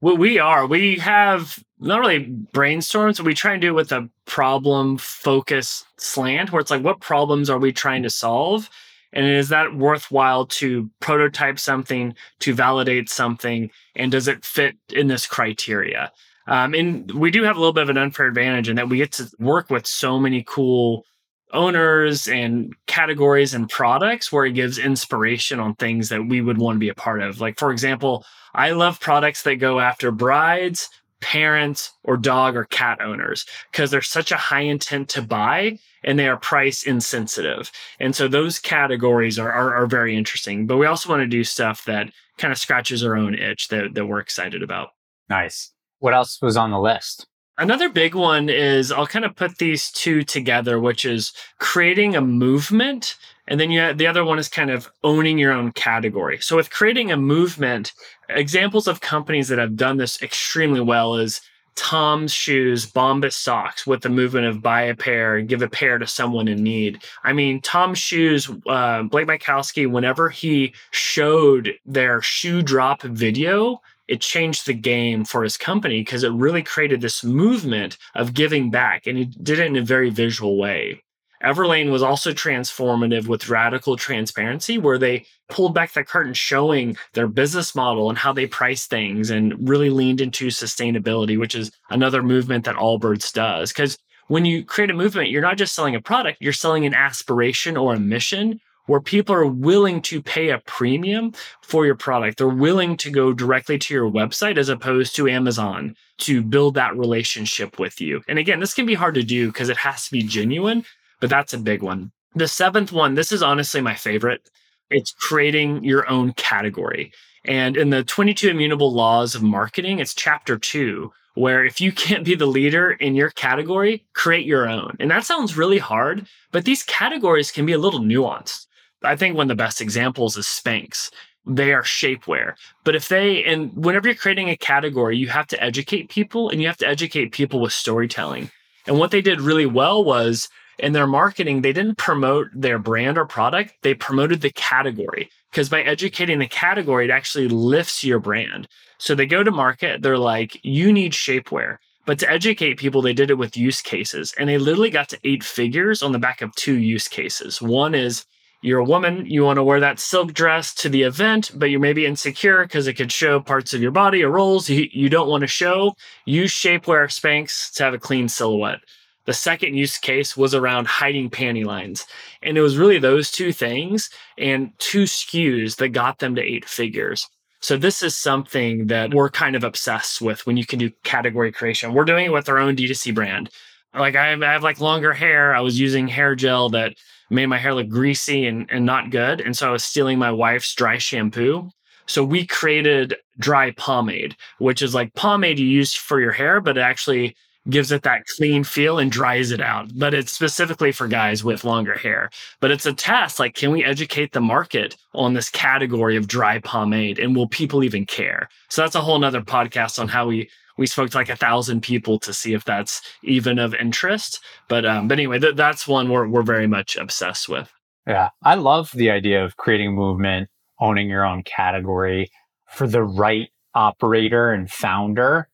Well, 0.02 0.16
we 0.16 0.40
are. 0.40 0.66
We 0.66 0.99
have 0.99 1.62
not 1.78 2.00
really 2.00 2.26
brainstorms, 2.52 3.21
we 3.21 3.35
try 3.35 3.52
and 3.52 3.62
do 3.62 3.68
it 3.68 3.75
with 3.75 3.92
a 3.92 4.11
problem 4.26 4.99
focus 4.99 5.85
slant 5.97 6.50
where 6.50 6.61
it's 6.61 6.73
like, 6.73 6.82
what 6.82 7.00
problems 7.00 7.49
are 7.49 7.59
we 7.59 7.73
trying 7.73 8.02
to 8.02 8.11
solve? 8.11 8.68
And 9.12 9.25
is 9.25 9.49
that 9.50 9.76
worthwhile 9.76 10.47
to 10.47 10.90
prototype 10.99 11.61
something, 11.61 12.14
to 12.40 12.52
validate 12.52 13.11
something? 13.11 13.71
And 13.94 14.11
does 14.11 14.26
it 14.26 14.44
fit 14.44 14.75
in 14.92 15.06
this 15.06 15.25
criteria? 15.25 16.11
Um, 16.49 16.75
and 16.75 17.09
we 17.12 17.30
do 17.30 17.44
have 17.44 17.54
a 17.54 17.61
little 17.61 17.73
bit 17.73 17.85
of 17.85 17.90
an 17.90 17.99
unfair 17.99 18.26
advantage 18.26 18.68
in 18.68 18.75
that 18.76 18.88
we 18.88 18.97
get 18.97 19.12
to 19.12 19.30
work 19.38 19.71
with 19.71 19.87
so 19.87 20.18
many 20.18 20.42
cool 20.49 21.04
owners 21.52 22.28
and 22.28 22.75
categories 22.87 23.54
and 23.54 23.68
products 23.68 24.32
where 24.32 24.47
it 24.47 24.52
gives 24.52 24.78
inspiration 24.78 25.61
on 25.61 25.75
things 25.75 26.09
that 26.09 26.26
we 26.26 26.40
would 26.40 26.59
want 26.59 26.76
to 26.76 26.80
be 26.80 26.88
a 26.88 26.94
part 26.94 27.23
of. 27.23 27.40
Like, 27.40 27.59
for 27.59 27.73
example, 27.73 28.25
I 28.54 28.71
love 28.71 29.00
products 29.00 29.42
that 29.42 29.56
go 29.56 29.80
after 29.80 30.11
brides, 30.11 30.88
parents, 31.21 31.92
or 32.04 32.16
dog 32.16 32.56
or 32.56 32.64
cat 32.64 33.00
owners 33.00 33.47
because 33.71 33.90
they're 33.90 34.02
such 34.02 34.32
a 34.32 34.37
high 34.37 34.61
intent 34.61 35.09
to 35.11 35.23
buy 35.23 35.78
and 36.04 36.18
they 36.18 36.28
are 36.28 36.37
price 36.37 36.82
insensitive. 36.82 37.71
And 38.00 38.14
so 38.14 38.28
those 38.28 38.59
categories 38.59 39.38
are, 39.38 39.52
are, 39.52 39.75
are 39.75 39.87
very 39.87 40.16
interesting. 40.16 40.66
But 40.66 40.78
we 40.78 40.87
also 40.87 41.09
want 41.09 41.21
to 41.21 41.26
do 41.26 41.44
stuff 41.44 41.85
that 41.85 42.11
kind 42.38 42.52
of 42.52 42.59
scratches 42.59 43.04
our 43.04 43.16
own 43.16 43.35
itch 43.35 43.68
that, 43.68 43.94
that 43.94 44.06
we're 44.06 44.18
excited 44.18 44.62
about. 44.62 44.90
Nice. 45.28 45.71
What 46.00 46.14
else 46.14 46.42
was 46.42 46.56
on 46.56 46.73
the 46.73 46.80
list? 46.80 47.26
Another 47.59 47.90
big 47.90 48.14
one 48.14 48.49
is 48.49 48.90
I'll 48.90 49.06
kind 49.06 49.25
of 49.25 49.37
put 49.37 49.59
these 49.59 49.90
two 49.90 50.23
together, 50.23 50.80
which 50.80 51.04
is 51.04 51.32
creating 51.59 52.16
a 52.16 52.21
movement. 52.21 53.16
And 53.47 53.61
then 53.61 53.71
you 53.71 53.92
the 53.92 54.06
other 54.06 54.25
one 54.25 54.38
is 54.38 54.49
kind 54.49 54.71
of 54.71 54.90
owning 55.04 55.38
your 55.38 55.52
own 55.52 55.73
category. 55.73 56.38
So 56.40 56.56
with 56.56 56.71
creating 56.71 57.12
a 57.12 57.16
movement, 57.16 57.92
examples 58.30 58.88
of 58.88 59.00
companies 59.00 59.49
that 59.49 59.59
have 59.59 59.76
done 59.76 59.99
this 59.99 60.23
extremely 60.23 60.80
well 60.80 61.16
is 61.16 61.42
Tom's 61.75 62.32
shoes, 62.32 62.90
Bombas 62.90 63.32
socks 63.32 63.87
with 63.87 64.02
the 64.02 64.09
movement 64.09 64.47
of 64.47 64.62
buy 64.62 64.82
a 64.82 64.94
pair 64.94 65.37
and 65.37 65.49
give 65.49 65.62
a 65.62 65.68
pair 65.68 65.99
to 65.99 66.06
someone 66.06 66.49
in 66.49 66.62
need. 66.62 67.02
I 67.25 67.32
mean, 67.32 67.61
Tom's 67.61 67.99
shoes, 67.99 68.50
uh, 68.66 69.04
Blake 69.04 69.26
Mycoskie, 69.26 69.90
whenever 69.90 70.28
he 70.28 70.75
showed 70.90 71.75
their 71.87 72.21
shoe 72.21 72.62
drop 72.62 73.02
video, 73.02 73.80
it 74.12 74.21
changed 74.21 74.66
the 74.66 74.75
game 74.75 75.25
for 75.25 75.42
his 75.42 75.57
company 75.57 76.02
because 76.02 76.23
it 76.23 76.33
really 76.33 76.62
created 76.62 77.00
this 77.00 77.25
movement 77.25 77.97
of 78.14 78.35
giving 78.35 78.71
back 78.71 79.07
and 79.07 79.16
he 79.16 79.25
did 79.25 79.59
it 79.59 79.66
in 79.66 79.76
a 79.76 79.81
very 79.81 80.11
visual 80.11 80.59
way. 80.59 81.02
Everlane 81.42 81.90
was 81.90 82.02
also 82.02 82.33
transformative 82.33 83.26
with 83.26 83.49
radical 83.49 83.97
transparency, 83.97 84.76
where 84.76 84.99
they 84.99 85.25
pulled 85.49 85.75
back 85.75 85.95
the 85.95 86.04
curtain 86.04 86.35
showing 86.35 86.95
their 87.14 87.26
business 87.26 87.75
model 87.75 88.11
and 88.11 88.19
how 88.19 88.35
they 88.35 88.47
price 88.47 88.87
things 88.87 89.31
and 89.31 89.66
really 89.66 89.88
leaned 89.88 90.21
into 90.21 90.49
sustainability, 90.49 91.38
which 91.38 91.54
is 91.54 91.73
another 91.88 92.23
movement 92.23 92.66
that 92.66 92.76
Allbirds 92.76 93.33
does. 93.33 93.73
Because 93.73 93.97
when 94.28 94.45
you 94.45 94.62
create 94.62 94.90
a 94.90 94.95
movement, 94.95 95.31
you're 95.31 95.40
not 95.40 95.57
just 95.57 95.75
selling 95.75 95.95
a 95.95 96.02
product, 96.02 96.37
you're 96.42 96.52
selling 96.52 96.85
an 96.85 96.95
aspiration 96.95 97.78
or 97.78 97.95
a 97.95 97.99
mission 97.99 98.61
where 98.86 99.00
people 99.00 99.34
are 99.34 99.46
willing 99.46 100.02
to 100.02 100.22
pay 100.22 100.50
a 100.50 100.58
premium 100.58 101.32
for 101.62 101.86
your 101.86 101.94
product. 101.94 102.38
They're 102.38 102.48
willing 102.48 102.96
to 102.98 103.10
go 103.10 103.32
directly 103.32 103.78
to 103.78 103.94
your 103.94 104.10
website 104.10 104.58
as 104.58 104.68
opposed 104.68 105.14
to 105.16 105.28
Amazon 105.28 105.94
to 106.18 106.42
build 106.42 106.74
that 106.74 106.96
relationship 106.96 107.78
with 107.78 108.00
you. 108.00 108.22
And 108.28 108.38
again, 108.38 108.60
this 108.60 108.74
can 108.74 108.86
be 108.86 108.94
hard 108.94 109.14
to 109.14 109.22
do 109.22 109.48
because 109.48 109.68
it 109.68 109.76
has 109.78 110.06
to 110.06 110.12
be 110.12 110.22
genuine, 110.22 110.84
but 111.20 111.30
that's 111.30 111.52
a 111.52 111.58
big 111.58 111.82
one. 111.82 112.12
The 112.34 112.48
seventh 112.48 112.92
one, 112.92 113.14
this 113.14 113.32
is 113.32 113.42
honestly 113.42 113.80
my 113.80 113.94
favorite. 113.94 114.48
It's 114.90 115.12
creating 115.12 115.84
your 115.84 116.08
own 116.08 116.32
category. 116.34 117.12
And 117.44 117.76
in 117.76 117.90
the 117.90 118.04
22 118.04 118.48
immutable 118.48 118.92
laws 118.92 119.34
of 119.34 119.42
marketing, 119.42 119.98
it's 119.98 120.14
chapter 120.14 120.58
two, 120.58 121.12
where 121.34 121.64
if 121.64 121.80
you 121.80 121.92
can't 122.04 122.24
be 122.24 122.34
the 122.34 122.46
leader 122.46 122.92
in 122.92 123.14
your 123.14 123.30
category, 123.30 124.04
create 124.14 124.46
your 124.46 124.68
own. 124.68 124.96
And 125.00 125.10
that 125.10 125.24
sounds 125.24 125.56
really 125.56 125.78
hard, 125.78 126.26
but 126.50 126.64
these 126.64 126.82
categories 126.82 127.50
can 127.50 127.66
be 127.66 127.72
a 127.72 127.78
little 127.78 128.00
nuanced. 128.00 128.66
I 129.04 129.16
think 129.16 129.37
one 129.37 129.44
of 129.44 129.56
the 129.56 129.62
best 129.62 129.80
examples 129.80 130.37
is 130.37 130.47
Spanx. 130.47 131.11
They 131.47 131.73
are 131.73 131.82
shapewear. 131.82 132.54
But 132.85 132.94
if 132.94 133.09
they, 133.09 133.44
and 133.44 133.73
whenever 133.75 134.09
you're 134.09 134.14
creating 134.14 134.49
a 134.49 134.56
category, 134.56 135.16
you 135.16 135.28
have 135.28 135.49
to 135.49 135.62
educate 135.62 136.09
people 136.09 136.50
and 136.50 136.61
you 136.61 136.68
have 136.68 136.76
to 136.78 136.88
educate 136.88 137.32
people 137.32 137.61
with 137.61 137.73
storytelling. 137.73 138.50
And 138.87 138.99
what 138.99 139.11
they 139.11 139.21
did 139.21 139.40
really 139.40 139.66
well 139.66 140.04
was 140.04 140.49
in 140.78 140.92
their 140.92 141.06
marketing, 141.06 141.62
they 141.62 141.73
didn't 141.73 141.99
promote 141.99 142.49
their 142.54 142.78
brand 142.78 143.18
or 143.18 143.26
product, 143.26 143.75
they 143.82 143.94
promoted 143.94 144.40
the 144.40 144.50
category. 144.50 145.30
Because 145.50 145.68
by 145.68 145.82
educating 145.82 146.38
the 146.38 146.47
category, 146.47 147.04
it 147.04 147.11
actually 147.11 147.49
lifts 147.49 148.02
your 148.02 148.18
brand. 148.18 148.68
So 148.99 149.14
they 149.14 149.26
go 149.26 149.42
to 149.42 149.50
market, 149.50 150.00
they're 150.02 150.18
like, 150.18 150.59
you 150.62 150.92
need 150.92 151.12
shapewear. 151.12 151.78
But 152.04 152.18
to 152.21 152.30
educate 152.30 152.78
people, 152.78 153.02
they 153.02 153.12
did 153.12 153.30
it 153.30 153.38
with 153.38 153.56
use 153.56 153.80
cases. 153.80 154.35
And 154.38 154.49
they 154.49 154.59
literally 154.59 154.90
got 154.90 155.09
to 155.11 155.21
eight 155.25 155.44
figures 155.44 156.02
on 156.02 156.12
the 156.12 156.18
back 156.18 156.42
of 156.42 156.54
two 156.54 156.76
use 156.76 157.06
cases. 157.06 157.62
One 157.62 157.94
is 157.94 158.25
you're 158.62 158.78
a 158.78 158.85
woman, 158.85 159.26
you 159.26 159.42
want 159.42 159.57
to 159.57 159.64
wear 159.64 159.81
that 159.81 159.99
silk 159.99 160.33
dress 160.33 160.73
to 160.75 160.88
the 160.88 161.02
event, 161.02 161.50
but 161.54 161.66
you're 161.66 161.81
maybe 161.81 162.07
insecure 162.07 162.62
because 162.62 162.87
it 162.87 162.95
could 162.95 163.11
show 163.11 163.40
parts 163.40 163.75
of 163.75 163.83
your 163.83 163.90
body 163.90 164.23
or 164.23 164.31
rolls 164.31 164.71
you, 164.71 164.88
you 164.92 165.09
don't 165.09 165.28
want 165.28 165.40
to 165.40 165.49
show. 165.49 165.95
Use 166.26 166.52
shapewear 166.52 167.09
Spanx 167.09 167.73
to 167.75 167.83
have 167.83 167.92
a 167.92 167.99
clean 167.99 168.28
silhouette. 168.28 168.78
The 169.25 169.33
second 169.33 169.75
use 169.75 169.99
case 169.99 170.37
was 170.37 170.54
around 170.54 170.87
hiding 170.87 171.28
panty 171.28 171.64
lines. 171.64 172.07
And 172.42 172.57
it 172.57 172.61
was 172.61 172.76
really 172.76 172.99
those 172.99 173.31
two 173.31 173.52
things 173.52 174.11
and 174.38 174.73
two 174.78 175.04
SKUs 175.04 175.76
that 175.76 175.88
got 175.88 176.21
them 176.21 176.35
to 176.37 176.42
eight 176.42 176.64
figures. 176.64 177.28
So 177.61 177.76
this 177.76 178.02
is 178.02 178.16
something 178.16 178.88
that 178.88 179.14
we're 179.14 179.31
kind 179.31 179.54
of 179.54 179.62
obsessed 179.62 180.21
with 180.21 180.45
when 180.47 180.57
you 180.57 180.66
can 180.66 180.81
do 180.81 180.90
category 181.04 181.52
creation. 181.52 181.95
We're 181.95 182.04
doing 182.04 182.26
it 182.26 182.33
with 182.33 182.49
our 182.49 182.59
own 182.59 182.75
D2C 182.75 183.14
brand. 183.14 183.50
Like 183.94 184.16
I 184.16 184.28
have, 184.28 184.62
like 184.62 184.80
longer 184.80 185.12
hair. 185.12 185.54
I 185.54 185.61
was 185.61 185.78
using 185.78 186.08
hair 186.08 186.34
gel 186.34 186.70
that 186.70 186.94
made 187.30 187.46
my 187.46 187.58
hair 187.58 187.75
look 187.75 187.88
greasy 187.88 188.46
and, 188.46 188.66
and 188.70 188.87
not 188.87 189.11
good. 189.11 189.40
And 189.40 189.56
so 189.56 189.68
I 189.68 189.72
was 189.72 189.84
stealing 189.84 190.18
my 190.18 190.30
wife's 190.30 190.75
dry 190.75 190.99
shampoo. 190.99 191.70
So 192.06 192.25
we 192.25 192.46
created 192.46 193.16
dry 193.38 193.70
pomade, 193.72 194.37
which 194.58 194.82
is 194.82 194.94
like 194.94 195.14
pomade 195.14 195.58
you 195.58 195.66
use 195.66 195.94
for 195.94 196.20
your 196.20 196.32
hair, 196.32 196.61
but 196.61 196.76
it 196.76 196.80
actually 196.80 197.37
gives 197.70 197.92
it 197.92 198.02
that 198.02 198.26
clean 198.37 198.64
feel 198.64 198.99
and 198.99 199.11
dries 199.11 199.52
it 199.52 199.61
out. 199.61 199.88
But 199.94 200.14
it's 200.14 200.32
specifically 200.32 200.90
for 200.90 201.06
guys 201.06 201.44
with 201.44 201.64
longer 201.64 201.96
hair. 201.96 202.30
But 202.61 202.72
it's 202.72 202.87
a 202.87 202.92
test 202.92 203.38
like, 203.38 203.54
can 203.54 203.70
we 203.70 203.84
educate 203.84 204.32
the 204.32 204.40
market 204.40 204.96
on 205.14 205.34
this 205.34 205.49
category 205.49 206.16
of 206.16 206.26
dry 206.26 206.58
pomade? 206.58 207.18
And 207.18 207.37
will 207.37 207.49
people 207.49 207.84
even 207.84 208.04
care? 208.04 208.49
So 208.68 208.82
that's 208.82 208.96
a 208.96 209.00
whole 209.00 209.18
nother 209.18 209.42
podcast 209.42 210.00
on 210.00 210.08
how 210.08 210.26
we 210.26 210.50
we 210.76 210.87
spoke 210.87 211.11
to 211.11 211.17
like 211.17 211.29
a 211.29 211.37
thousand 211.37 211.83
people 211.83 212.19
to 212.21 212.33
see 212.33 212.55
if 212.55 212.64
that's 212.64 213.02
even 213.23 213.59
of 213.59 213.75
interest. 213.75 214.41
But 214.69 214.85
um, 214.85 215.09
but 215.09 215.19
anyway, 215.19 215.38
th- 215.38 215.57
that's 215.57 215.87
one 215.87 216.09
we're 216.09 216.26
we're 216.26 216.43
very 216.43 216.67
much 216.67 216.97
obsessed 216.97 217.49
with. 217.49 217.73
Yeah, 218.07 218.31
I 218.43 218.55
love 218.55 218.91
the 218.93 219.11
idea 219.11 219.45
of 219.45 219.57
creating 219.57 219.95
movement, 219.95 220.49
owning 220.81 221.09
your 221.09 221.25
own 221.25 221.43
category 221.45 222.30
for 222.69 222.87
the 222.87 223.02
right 223.02 223.49
operator 223.75 224.52
and 224.52 224.71
founder. 224.71 225.49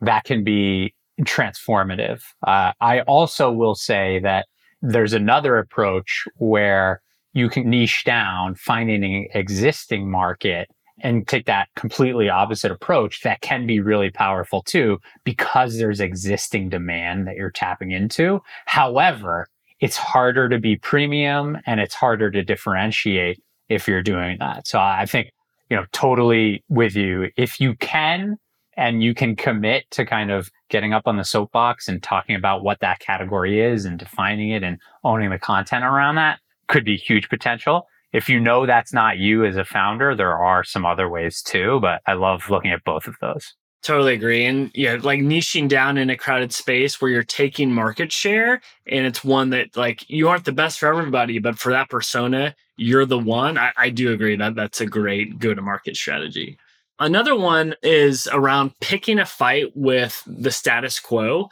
That 0.00 0.24
can 0.24 0.44
be 0.44 0.94
transformative. 1.20 2.22
Uh, 2.46 2.72
I 2.80 3.00
also 3.02 3.50
will 3.50 3.74
say 3.74 4.18
that 4.20 4.46
there's 4.82 5.12
another 5.12 5.56
approach 5.56 6.24
where 6.36 7.00
you 7.32 7.48
can 7.48 7.68
niche 7.68 8.04
down, 8.04 8.54
finding 8.54 9.04
an 9.04 9.26
existing 9.34 10.10
market 10.10 10.68
and 11.00 11.26
take 11.26 11.46
that 11.46 11.68
completely 11.74 12.28
opposite 12.28 12.70
approach 12.70 13.22
that 13.22 13.40
can 13.40 13.66
be 13.66 13.80
really 13.80 14.10
powerful 14.10 14.62
too, 14.62 15.00
because 15.24 15.78
there's 15.78 16.00
existing 16.00 16.68
demand 16.68 17.26
that 17.26 17.36
you're 17.36 17.50
tapping 17.50 17.90
into. 17.90 18.40
However, 18.66 19.48
it's 19.80 19.96
harder 19.96 20.48
to 20.48 20.58
be 20.58 20.76
premium 20.76 21.58
and 21.66 21.80
it's 21.80 21.94
harder 21.94 22.30
to 22.30 22.44
differentiate 22.44 23.42
if 23.68 23.88
you're 23.88 24.02
doing 24.02 24.38
that. 24.38 24.66
So 24.66 24.78
I 24.78 25.04
think, 25.06 25.30
you 25.68 25.76
know, 25.76 25.84
totally 25.92 26.62
with 26.68 26.94
you. 26.94 27.30
If 27.36 27.60
you 27.60 27.74
can 27.76 28.38
and 28.76 29.02
you 29.02 29.14
can 29.14 29.36
commit 29.36 29.90
to 29.90 30.04
kind 30.04 30.30
of 30.30 30.50
getting 30.68 30.92
up 30.92 31.06
on 31.06 31.16
the 31.16 31.24
soapbox 31.24 31.88
and 31.88 32.02
talking 32.02 32.36
about 32.36 32.62
what 32.62 32.80
that 32.80 33.00
category 33.00 33.60
is 33.60 33.84
and 33.84 33.98
defining 33.98 34.50
it 34.50 34.62
and 34.62 34.78
owning 35.02 35.30
the 35.30 35.38
content 35.38 35.84
around 35.84 36.16
that 36.16 36.38
could 36.68 36.84
be 36.84 36.96
huge 36.96 37.28
potential. 37.28 37.86
If 38.14 38.28
you 38.28 38.38
know 38.38 38.64
that's 38.64 38.92
not 38.92 39.18
you 39.18 39.44
as 39.44 39.56
a 39.56 39.64
founder, 39.64 40.14
there 40.14 40.38
are 40.38 40.62
some 40.62 40.86
other 40.86 41.08
ways 41.08 41.42
too, 41.42 41.80
but 41.80 42.00
I 42.06 42.12
love 42.12 42.48
looking 42.48 42.70
at 42.70 42.84
both 42.84 43.08
of 43.08 43.16
those. 43.20 43.54
Totally 43.82 44.14
agree. 44.14 44.46
And 44.46 44.70
yeah, 44.72 44.96
like 45.02 45.18
niching 45.18 45.68
down 45.68 45.98
in 45.98 46.08
a 46.10 46.16
crowded 46.16 46.52
space 46.52 47.00
where 47.00 47.10
you're 47.10 47.24
taking 47.24 47.72
market 47.72 48.12
share 48.12 48.62
and 48.86 49.04
it's 49.04 49.24
one 49.24 49.50
that 49.50 49.76
like 49.76 50.08
you 50.08 50.28
aren't 50.28 50.44
the 50.44 50.52
best 50.52 50.78
for 50.78 50.86
everybody, 50.86 51.40
but 51.40 51.58
for 51.58 51.72
that 51.72 51.90
persona, 51.90 52.54
you're 52.76 53.04
the 53.04 53.18
one. 53.18 53.58
I, 53.58 53.72
I 53.76 53.90
do 53.90 54.12
agree 54.12 54.36
that 54.36 54.54
that's 54.54 54.80
a 54.80 54.86
great 54.86 55.40
go 55.40 55.52
to 55.52 55.60
market 55.60 55.96
strategy. 55.96 56.56
Another 57.00 57.34
one 57.34 57.74
is 57.82 58.28
around 58.32 58.78
picking 58.80 59.18
a 59.18 59.26
fight 59.26 59.72
with 59.74 60.22
the 60.24 60.52
status 60.52 61.00
quo. 61.00 61.50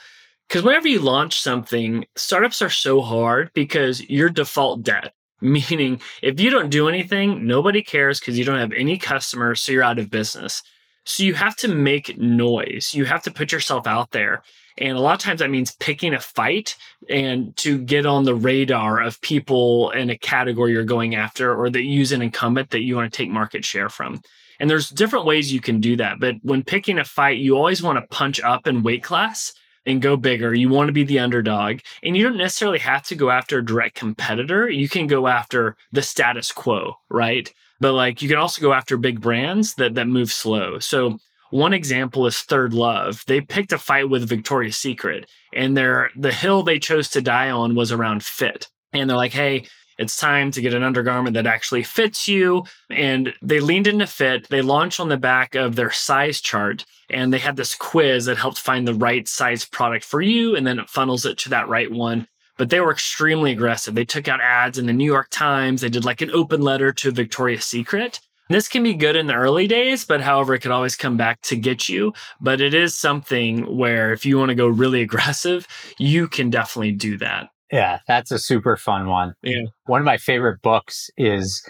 Because 0.49 0.63
whenever 0.63 0.87
you 0.87 1.01
launch 1.01 1.41
something, 1.41 2.07
startups 2.15 2.63
are 2.63 2.71
so 2.71 3.01
hard 3.01 3.51
because 3.53 4.01
you're 4.09 4.31
default 4.31 4.85
dead. 4.85 5.11
Meaning, 5.71 6.01
if 6.23 6.39
you 6.39 6.51
don't 6.51 6.71
do 6.71 6.89
anything, 6.89 7.47
nobody 7.47 7.83
cares 7.83 8.21
because 8.21 8.39
you 8.39 8.45
don't 8.45 8.59
have 8.59 8.73
any 8.73 8.97
customers, 8.97 9.61
so 9.61 9.73
you're 9.73 9.83
out 9.83 9.99
of 9.99 10.09
business. 10.09 10.63
So 11.05 11.25
you 11.25 11.35
have 11.35 11.57
to 11.57 11.69
make 11.69 12.17
noise. 12.17 12.95
You 12.95 13.05
have 13.07 13.25
to 13.25 13.33
put 13.33 13.51
yourself 13.51 13.89
out 13.89 14.13
there. 14.13 14.43
And 14.79 14.97
a 14.97 15.01
lot 15.01 15.15
of 15.15 15.21
times 15.21 15.41
that 15.41 15.51
means 15.51 15.75
picking 15.77 16.15
a 16.15 16.21
fight 16.21 16.77
and 17.11 17.57
to 17.59 17.79
get 17.79 18.07
on 18.07 18.25
the 18.25 18.37
radar 18.37 19.03
of 19.03 19.21
people 19.21 19.91
in 19.91 20.11
a 20.11 20.17
category 20.17 20.73
you're 20.73 20.85
going 20.85 21.17
after 21.17 21.55
or 21.55 21.69
that 21.71 21.83
use 21.83 22.13
an 22.13 22.23
incumbent 22.23 22.71
that 22.71 22.83
you 22.83 22.97
want 22.97 23.13
to 23.13 23.17
take 23.17 23.29
market 23.29 23.65
share 23.65 23.89
from. 23.89 24.23
And 24.61 24.71
there's 24.71 24.89
different 24.89 25.27
ways 25.27 25.53
you 25.53 25.61
can 25.61 25.81
do 25.81 25.97
that. 25.97 26.21
But 26.21 26.37
when 26.43 26.63
picking 26.63 26.99
a 26.99 27.05
fight, 27.05 27.39
you 27.39 27.57
always 27.57 27.83
want 27.83 27.99
to 27.99 28.17
punch 28.17 28.41
up 28.41 28.69
in 28.69 28.85
weight 28.85 29.03
class 29.03 29.53
and 29.87 30.03
go 30.03 30.17
bigger. 30.17 30.55
You 30.55 30.69
want 30.69 30.89
to 30.89 30.93
be 30.93 31.05
the 31.05 31.19
underdog. 31.19 31.81
And 32.03 32.17
you 32.17 32.23
don't 32.23 32.37
necessarily 32.37 32.79
have 32.81 33.03
to 33.05 33.15
go 33.15 33.31
after 33.31 33.59
a 33.59 33.65
direct 33.65 33.95
competitor. 33.95 34.69
You 34.69 34.89
can 34.89 35.07
go 35.07 35.27
after 35.27 35.77
the 35.91 36.03
status 36.03 36.53
quo, 36.53 36.95
right? 37.09 37.53
But 37.81 37.95
like 37.95 38.23
you 38.23 38.29
can 38.29 38.39
also 38.39 38.63
go 38.63 38.73
after 38.73 38.97
big 38.97 39.21
brands 39.21 39.75
that 39.75 39.95
that 39.95 40.07
move 40.07 40.31
slow. 40.31 40.79
So 40.79 41.19
one 41.51 41.75
example 41.75 42.27
is 42.27 42.39
Third 42.39 42.73
Love. 42.73 43.25
They 43.27 43.41
picked 43.41 43.73
a 43.73 43.79
fight 43.79 44.09
with 44.09 44.29
Victoria's 44.29 44.79
Secret, 44.79 45.29
and 45.53 45.77
their 45.77 46.11
the 46.17 46.33
hill 46.33 46.63
they 46.63 46.79
chose 46.79 47.11
to 47.11 47.21
die 47.21 47.51
on 47.51 47.75
was 47.75 47.93
around 47.93 48.25
fit. 48.25 48.69
And 48.95 49.11
they're 49.11 49.17
like, 49.17 49.33
hey, 49.33 49.67
it's 50.03 50.17
time 50.17 50.51
to 50.51 50.61
get 50.61 50.75
an 50.75 50.83
undergarment 50.83 51.35
that 51.35 51.47
actually 51.47 51.85
fits 51.85 52.29
you. 52.29 52.65
And 52.91 53.33
they 53.41 53.61
leaned 53.61 53.87
into 53.87 54.07
fit. 54.07 54.49
They 54.49 54.61
launched 54.61 55.01
on 55.01 55.09
the 55.09 55.17
back 55.17 55.55
of 55.55 55.77
their 55.77 55.91
size 55.91 56.41
chart 56.41 56.85
and 57.09 57.33
they 57.33 57.39
had 57.39 57.57
this 57.57 57.75
quiz 57.75 58.25
that 58.25 58.39
helped 58.39 58.59
find 58.59 58.87
the 58.87 58.95
right 58.95 59.29
size 59.29 59.65
product 59.65 60.05
for 60.05 60.21
you. 60.21 60.57
And 60.57 60.67
then 60.67 60.79
it 60.79 60.91
funnels 60.91 61.25
it 61.25 61.39
to 61.39 61.51
that 61.51 61.69
right 61.69 61.91
one. 61.91 62.27
But 62.59 62.71
they 62.71 62.81
were 62.81 62.93
extremely 62.93 63.53
aggressive. 63.53 63.95
They 63.95 64.05
took 64.05 64.29
out 64.29 64.41
ads 64.41 64.79
in 64.79 64.87
the 64.87 64.93
New 64.93 65.05
York 65.07 65.29
Times. 65.31 65.81
They 65.81 65.89
did 65.89 66.05
like 66.05 66.21
an 66.21 66.31
open 66.31 66.61
letter 66.61 66.93
to 66.93 67.11
Victoria's 67.11 67.65
Secret. 67.65 68.21
This 68.49 68.69
can 68.69 68.83
be 68.83 68.95
good 68.95 69.17
in 69.17 69.29
the 69.29 69.35
early 69.35 69.67
days, 69.67 70.05
but 70.05 70.21
however, 70.21 70.55
it 70.55 70.61
could 70.61 70.73
always 70.73 70.97
come 70.97 71.17
back 71.17 71.41
to 71.43 71.57
get 71.57 71.89
you. 71.89 72.13
But 72.41 72.61
it 72.61 72.75
is 72.75 72.95
something 72.95 73.77
where 73.79 74.13
if 74.13 74.27
you 74.27 74.37
want 74.37 74.51
to 74.51 74.55
go 74.55 74.67
really 74.67 75.01
aggressive, 75.01 75.67
you 75.99 76.29
can 76.29 76.51
definitely 76.51 76.93
do 76.93 77.17
that. 77.19 77.52
Yeah, 77.73 78.01
that's 78.07 78.31
a 78.31 78.39
super 78.39 78.77
fun 78.77 79.09
one. 79.09 79.35
Yeah. 79.43 79.63
One 79.87 80.01
of 80.01 80.05
my 80.05 80.19
favorite 80.19 80.61
books 80.61 81.11
is 81.17 81.67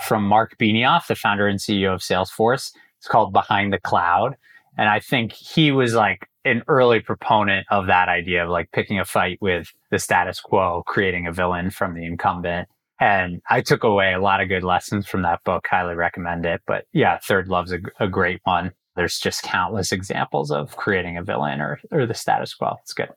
from 0.00 0.24
Mark 0.24 0.56
Benioff, 0.58 1.06
the 1.06 1.14
founder 1.14 1.46
and 1.46 1.60
CEO 1.60 1.94
of 1.94 2.00
Salesforce. 2.00 2.72
It's 2.98 3.06
called 3.06 3.32
Behind 3.32 3.72
the 3.72 3.78
Cloud. 3.78 4.34
And 4.78 4.88
I 4.88 4.98
think 5.00 5.32
he 5.32 5.70
was 5.70 5.92
like 5.92 6.26
an 6.46 6.62
early 6.66 7.00
proponent 7.00 7.66
of 7.70 7.86
that 7.86 8.08
idea 8.08 8.44
of 8.44 8.50
like 8.50 8.72
picking 8.72 8.98
a 8.98 9.04
fight 9.04 9.38
with 9.42 9.68
the 9.90 9.98
status 9.98 10.40
quo, 10.40 10.82
creating 10.86 11.26
a 11.26 11.32
villain 11.32 11.70
from 11.70 11.94
the 11.94 12.06
incumbent. 12.06 12.68
And 12.98 13.42
I 13.50 13.60
took 13.60 13.84
away 13.84 14.14
a 14.14 14.20
lot 14.20 14.40
of 14.40 14.48
good 14.48 14.64
lessons 14.64 15.06
from 15.06 15.22
that 15.22 15.44
book. 15.44 15.66
Highly 15.68 15.94
recommend 15.94 16.46
it. 16.46 16.62
But 16.66 16.86
yeah, 16.92 17.18
Third 17.18 17.48
Love's 17.48 17.72
a, 17.72 17.80
a 18.00 18.08
great 18.08 18.40
one. 18.44 18.72
There's 18.96 19.18
just 19.18 19.42
countless 19.42 19.92
examples 19.92 20.50
of 20.50 20.76
creating 20.76 21.18
a 21.18 21.22
villain 21.22 21.60
or, 21.60 21.78
or 21.90 22.06
the 22.06 22.14
status 22.14 22.54
quo. 22.54 22.76
It's 22.82 22.94
good. 22.94 23.08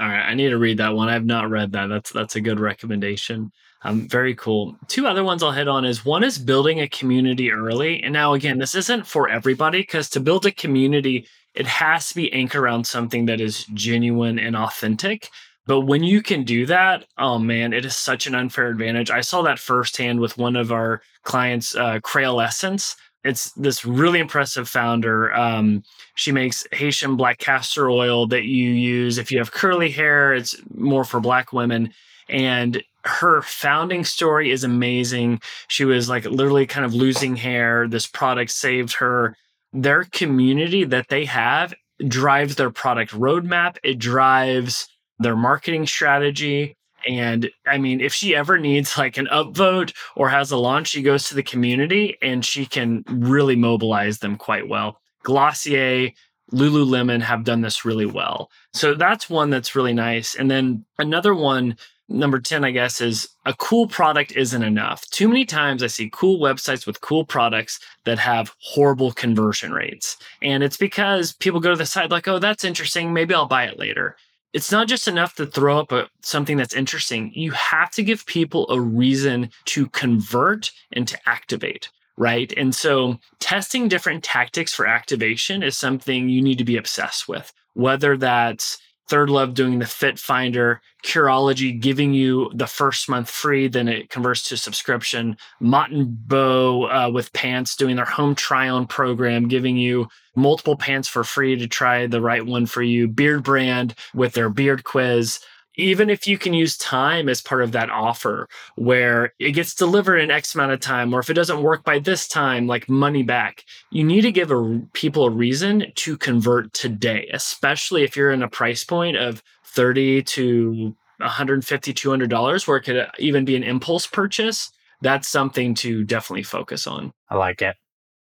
All 0.00 0.08
right, 0.08 0.22
I 0.22 0.34
need 0.34 0.50
to 0.50 0.58
read 0.58 0.78
that 0.78 0.94
one. 0.94 1.08
I've 1.08 1.26
not 1.26 1.50
read 1.50 1.72
that. 1.72 1.86
That's 1.86 2.10
that's 2.10 2.36
a 2.36 2.40
good 2.40 2.58
recommendation. 2.58 3.52
Um, 3.84 4.08
very 4.08 4.34
cool. 4.34 4.76
Two 4.88 5.06
other 5.06 5.24
ones 5.24 5.42
I'll 5.42 5.52
hit 5.52 5.68
on 5.68 5.84
is 5.84 6.04
one 6.04 6.24
is 6.24 6.38
building 6.38 6.80
a 6.80 6.88
community 6.88 7.50
early. 7.50 8.02
And 8.02 8.12
now 8.12 8.34
again, 8.34 8.58
this 8.58 8.74
isn't 8.74 9.06
for 9.06 9.28
everybody 9.28 9.80
because 9.80 10.08
to 10.10 10.20
build 10.20 10.46
a 10.46 10.52
community, 10.52 11.26
it 11.54 11.66
has 11.66 12.08
to 12.08 12.14
be 12.14 12.32
anchored 12.32 12.62
around 12.62 12.86
something 12.86 13.26
that 13.26 13.40
is 13.40 13.64
genuine 13.74 14.38
and 14.38 14.56
authentic. 14.56 15.28
But 15.66 15.82
when 15.82 16.02
you 16.02 16.22
can 16.22 16.44
do 16.44 16.66
that, 16.66 17.06
oh 17.18 17.38
man, 17.38 17.72
it 17.72 17.84
is 17.84 17.96
such 17.96 18.26
an 18.26 18.34
unfair 18.34 18.68
advantage. 18.68 19.10
I 19.10 19.20
saw 19.20 19.42
that 19.42 19.58
firsthand 19.58 20.20
with 20.20 20.38
one 20.38 20.56
of 20.56 20.72
our 20.72 21.02
clients, 21.24 21.74
uh, 21.74 21.98
Kreyol 22.00 22.44
Essence 22.44 22.96
it's 23.24 23.52
this 23.52 23.84
really 23.84 24.18
impressive 24.18 24.68
founder. 24.68 25.32
Um, 25.32 25.84
she 26.14 26.32
makes 26.32 26.66
Haitian 26.72 27.16
black 27.16 27.38
castor 27.38 27.90
oil 27.90 28.26
that 28.28 28.44
you 28.44 28.70
use 28.70 29.18
if 29.18 29.30
you 29.30 29.38
have 29.38 29.52
curly 29.52 29.90
hair. 29.90 30.34
It's 30.34 30.56
more 30.74 31.04
for 31.04 31.20
black 31.20 31.52
women. 31.52 31.92
And 32.28 32.82
her 33.04 33.42
founding 33.42 34.04
story 34.04 34.50
is 34.50 34.64
amazing. 34.64 35.40
She 35.68 35.84
was 35.84 36.08
like 36.08 36.24
literally 36.24 36.66
kind 36.66 36.84
of 36.84 36.94
losing 36.94 37.36
hair. 37.36 37.88
This 37.88 38.06
product 38.06 38.50
saved 38.50 38.94
her. 38.94 39.36
Their 39.72 40.04
community 40.04 40.84
that 40.84 41.08
they 41.08 41.24
have 41.24 41.74
drives 42.06 42.56
their 42.56 42.70
product 42.70 43.12
roadmap, 43.12 43.76
it 43.82 43.98
drives 43.98 44.88
their 45.18 45.36
marketing 45.36 45.86
strategy. 45.86 46.76
And 47.06 47.50
I 47.66 47.78
mean, 47.78 48.00
if 48.00 48.14
she 48.14 48.34
ever 48.34 48.58
needs 48.58 48.96
like 48.98 49.16
an 49.16 49.26
upvote 49.26 49.92
or 50.16 50.28
has 50.28 50.50
a 50.50 50.56
launch, 50.56 50.88
she 50.88 51.02
goes 51.02 51.24
to 51.28 51.34
the 51.34 51.42
community 51.42 52.16
and 52.22 52.44
she 52.44 52.66
can 52.66 53.04
really 53.08 53.56
mobilize 53.56 54.18
them 54.18 54.36
quite 54.36 54.68
well. 54.68 55.00
Glossier, 55.22 56.10
Lululemon 56.52 57.22
have 57.22 57.44
done 57.44 57.62
this 57.62 57.84
really 57.84 58.06
well. 58.06 58.50
So 58.72 58.94
that's 58.94 59.30
one 59.30 59.50
that's 59.50 59.74
really 59.74 59.94
nice. 59.94 60.34
And 60.34 60.50
then 60.50 60.84
another 60.98 61.34
one, 61.34 61.76
number 62.08 62.40
10, 62.40 62.64
I 62.64 62.72
guess, 62.72 63.00
is 63.00 63.28
a 63.46 63.54
cool 63.54 63.86
product 63.86 64.32
isn't 64.32 64.62
enough. 64.62 65.08
Too 65.10 65.28
many 65.28 65.44
times 65.44 65.82
I 65.82 65.86
see 65.86 66.10
cool 66.12 66.40
websites 66.40 66.86
with 66.86 67.00
cool 67.00 67.24
products 67.24 67.80
that 68.04 68.18
have 68.18 68.54
horrible 68.60 69.12
conversion 69.12 69.72
rates. 69.72 70.16
And 70.42 70.62
it's 70.62 70.76
because 70.76 71.32
people 71.32 71.60
go 71.60 71.70
to 71.70 71.76
the 71.76 71.86
site 71.86 72.10
like, 72.10 72.28
oh, 72.28 72.38
that's 72.38 72.64
interesting. 72.64 73.12
Maybe 73.12 73.34
I'll 73.34 73.46
buy 73.46 73.64
it 73.64 73.78
later 73.78 74.16
it's 74.52 74.70
not 74.70 74.88
just 74.88 75.08
enough 75.08 75.34
to 75.36 75.46
throw 75.46 75.78
up 75.78 75.92
a, 75.92 76.08
something 76.22 76.56
that's 76.56 76.74
interesting. 76.74 77.32
You 77.34 77.52
have 77.52 77.90
to 77.92 78.02
give 78.02 78.26
people 78.26 78.68
a 78.70 78.80
reason 78.80 79.50
to 79.66 79.88
convert 79.88 80.70
and 80.92 81.08
to 81.08 81.18
activate, 81.26 81.88
right? 82.16 82.52
And 82.56 82.74
so 82.74 83.18
testing 83.40 83.88
different 83.88 84.22
tactics 84.22 84.74
for 84.74 84.86
activation 84.86 85.62
is 85.62 85.76
something 85.76 86.28
you 86.28 86.42
need 86.42 86.58
to 86.58 86.64
be 86.64 86.76
obsessed 86.76 87.28
with, 87.28 87.52
whether 87.74 88.16
that's 88.16 88.78
Third 89.12 89.28
Love 89.28 89.52
doing 89.52 89.78
the 89.78 89.84
Fit 89.84 90.18
Finder, 90.18 90.80
Curology 91.04 91.78
giving 91.78 92.14
you 92.14 92.50
the 92.54 92.66
first 92.66 93.10
month 93.10 93.28
free, 93.28 93.68
then 93.68 93.86
it 93.86 94.08
converts 94.08 94.48
to 94.48 94.56
subscription. 94.56 95.36
Mott 95.60 95.90
Bow 95.92 96.84
uh, 96.84 97.10
with 97.10 97.30
pants 97.34 97.76
doing 97.76 97.96
their 97.96 98.06
home 98.06 98.34
try 98.34 98.70
on 98.70 98.86
program, 98.86 99.48
giving 99.48 99.76
you 99.76 100.08
multiple 100.34 100.76
pants 100.76 101.08
for 101.08 101.24
free 101.24 101.56
to 101.56 101.68
try 101.68 102.06
the 102.06 102.22
right 102.22 102.46
one 102.46 102.64
for 102.64 102.82
you. 102.82 103.06
Beardbrand 103.06 103.92
with 104.14 104.32
their 104.32 104.48
beard 104.48 104.82
quiz 104.82 105.40
even 105.76 106.10
if 106.10 106.26
you 106.26 106.38
can 106.38 106.52
use 106.52 106.76
time 106.76 107.28
as 107.28 107.40
part 107.40 107.62
of 107.62 107.72
that 107.72 107.90
offer 107.90 108.48
where 108.76 109.32
it 109.38 109.52
gets 109.52 109.74
delivered 109.74 110.18
in 110.18 110.30
x 110.30 110.54
amount 110.54 110.72
of 110.72 110.80
time 110.80 111.14
or 111.14 111.20
if 111.20 111.30
it 111.30 111.34
doesn't 111.34 111.62
work 111.62 111.84
by 111.84 111.98
this 111.98 112.28
time 112.28 112.66
like 112.66 112.88
money 112.88 113.22
back 113.22 113.64
you 113.90 114.04
need 114.04 114.22
to 114.22 114.32
give 114.32 114.50
a, 114.50 114.80
people 114.92 115.24
a 115.24 115.30
reason 115.30 115.84
to 115.94 116.16
convert 116.16 116.72
today 116.72 117.28
especially 117.32 118.02
if 118.02 118.16
you're 118.16 118.32
in 118.32 118.42
a 118.42 118.48
price 118.48 118.84
point 118.84 119.16
of 119.16 119.42
30 119.64 120.22
to 120.22 120.94
150 121.18 121.92
200 121.92 122.30
dollars 122.30 122.66
where 122.66 122.76
it 122.76 122.82
could 122.82 122.98
uh, 122.98 123.06
even 123.18 123.44
be 123.44 123.56
an 123.56 123.62
impulse 123.62 124.06
purchase 124.06 124.70
that's 125.02 125.26
something 125.26 125.74
to 125.74 126.04
definitely 126.04 126.44
focus 126.44 126.86
on. 126.86 127.12
I 127.28 127.36
like 127.36 127.60
it 127.60 127.74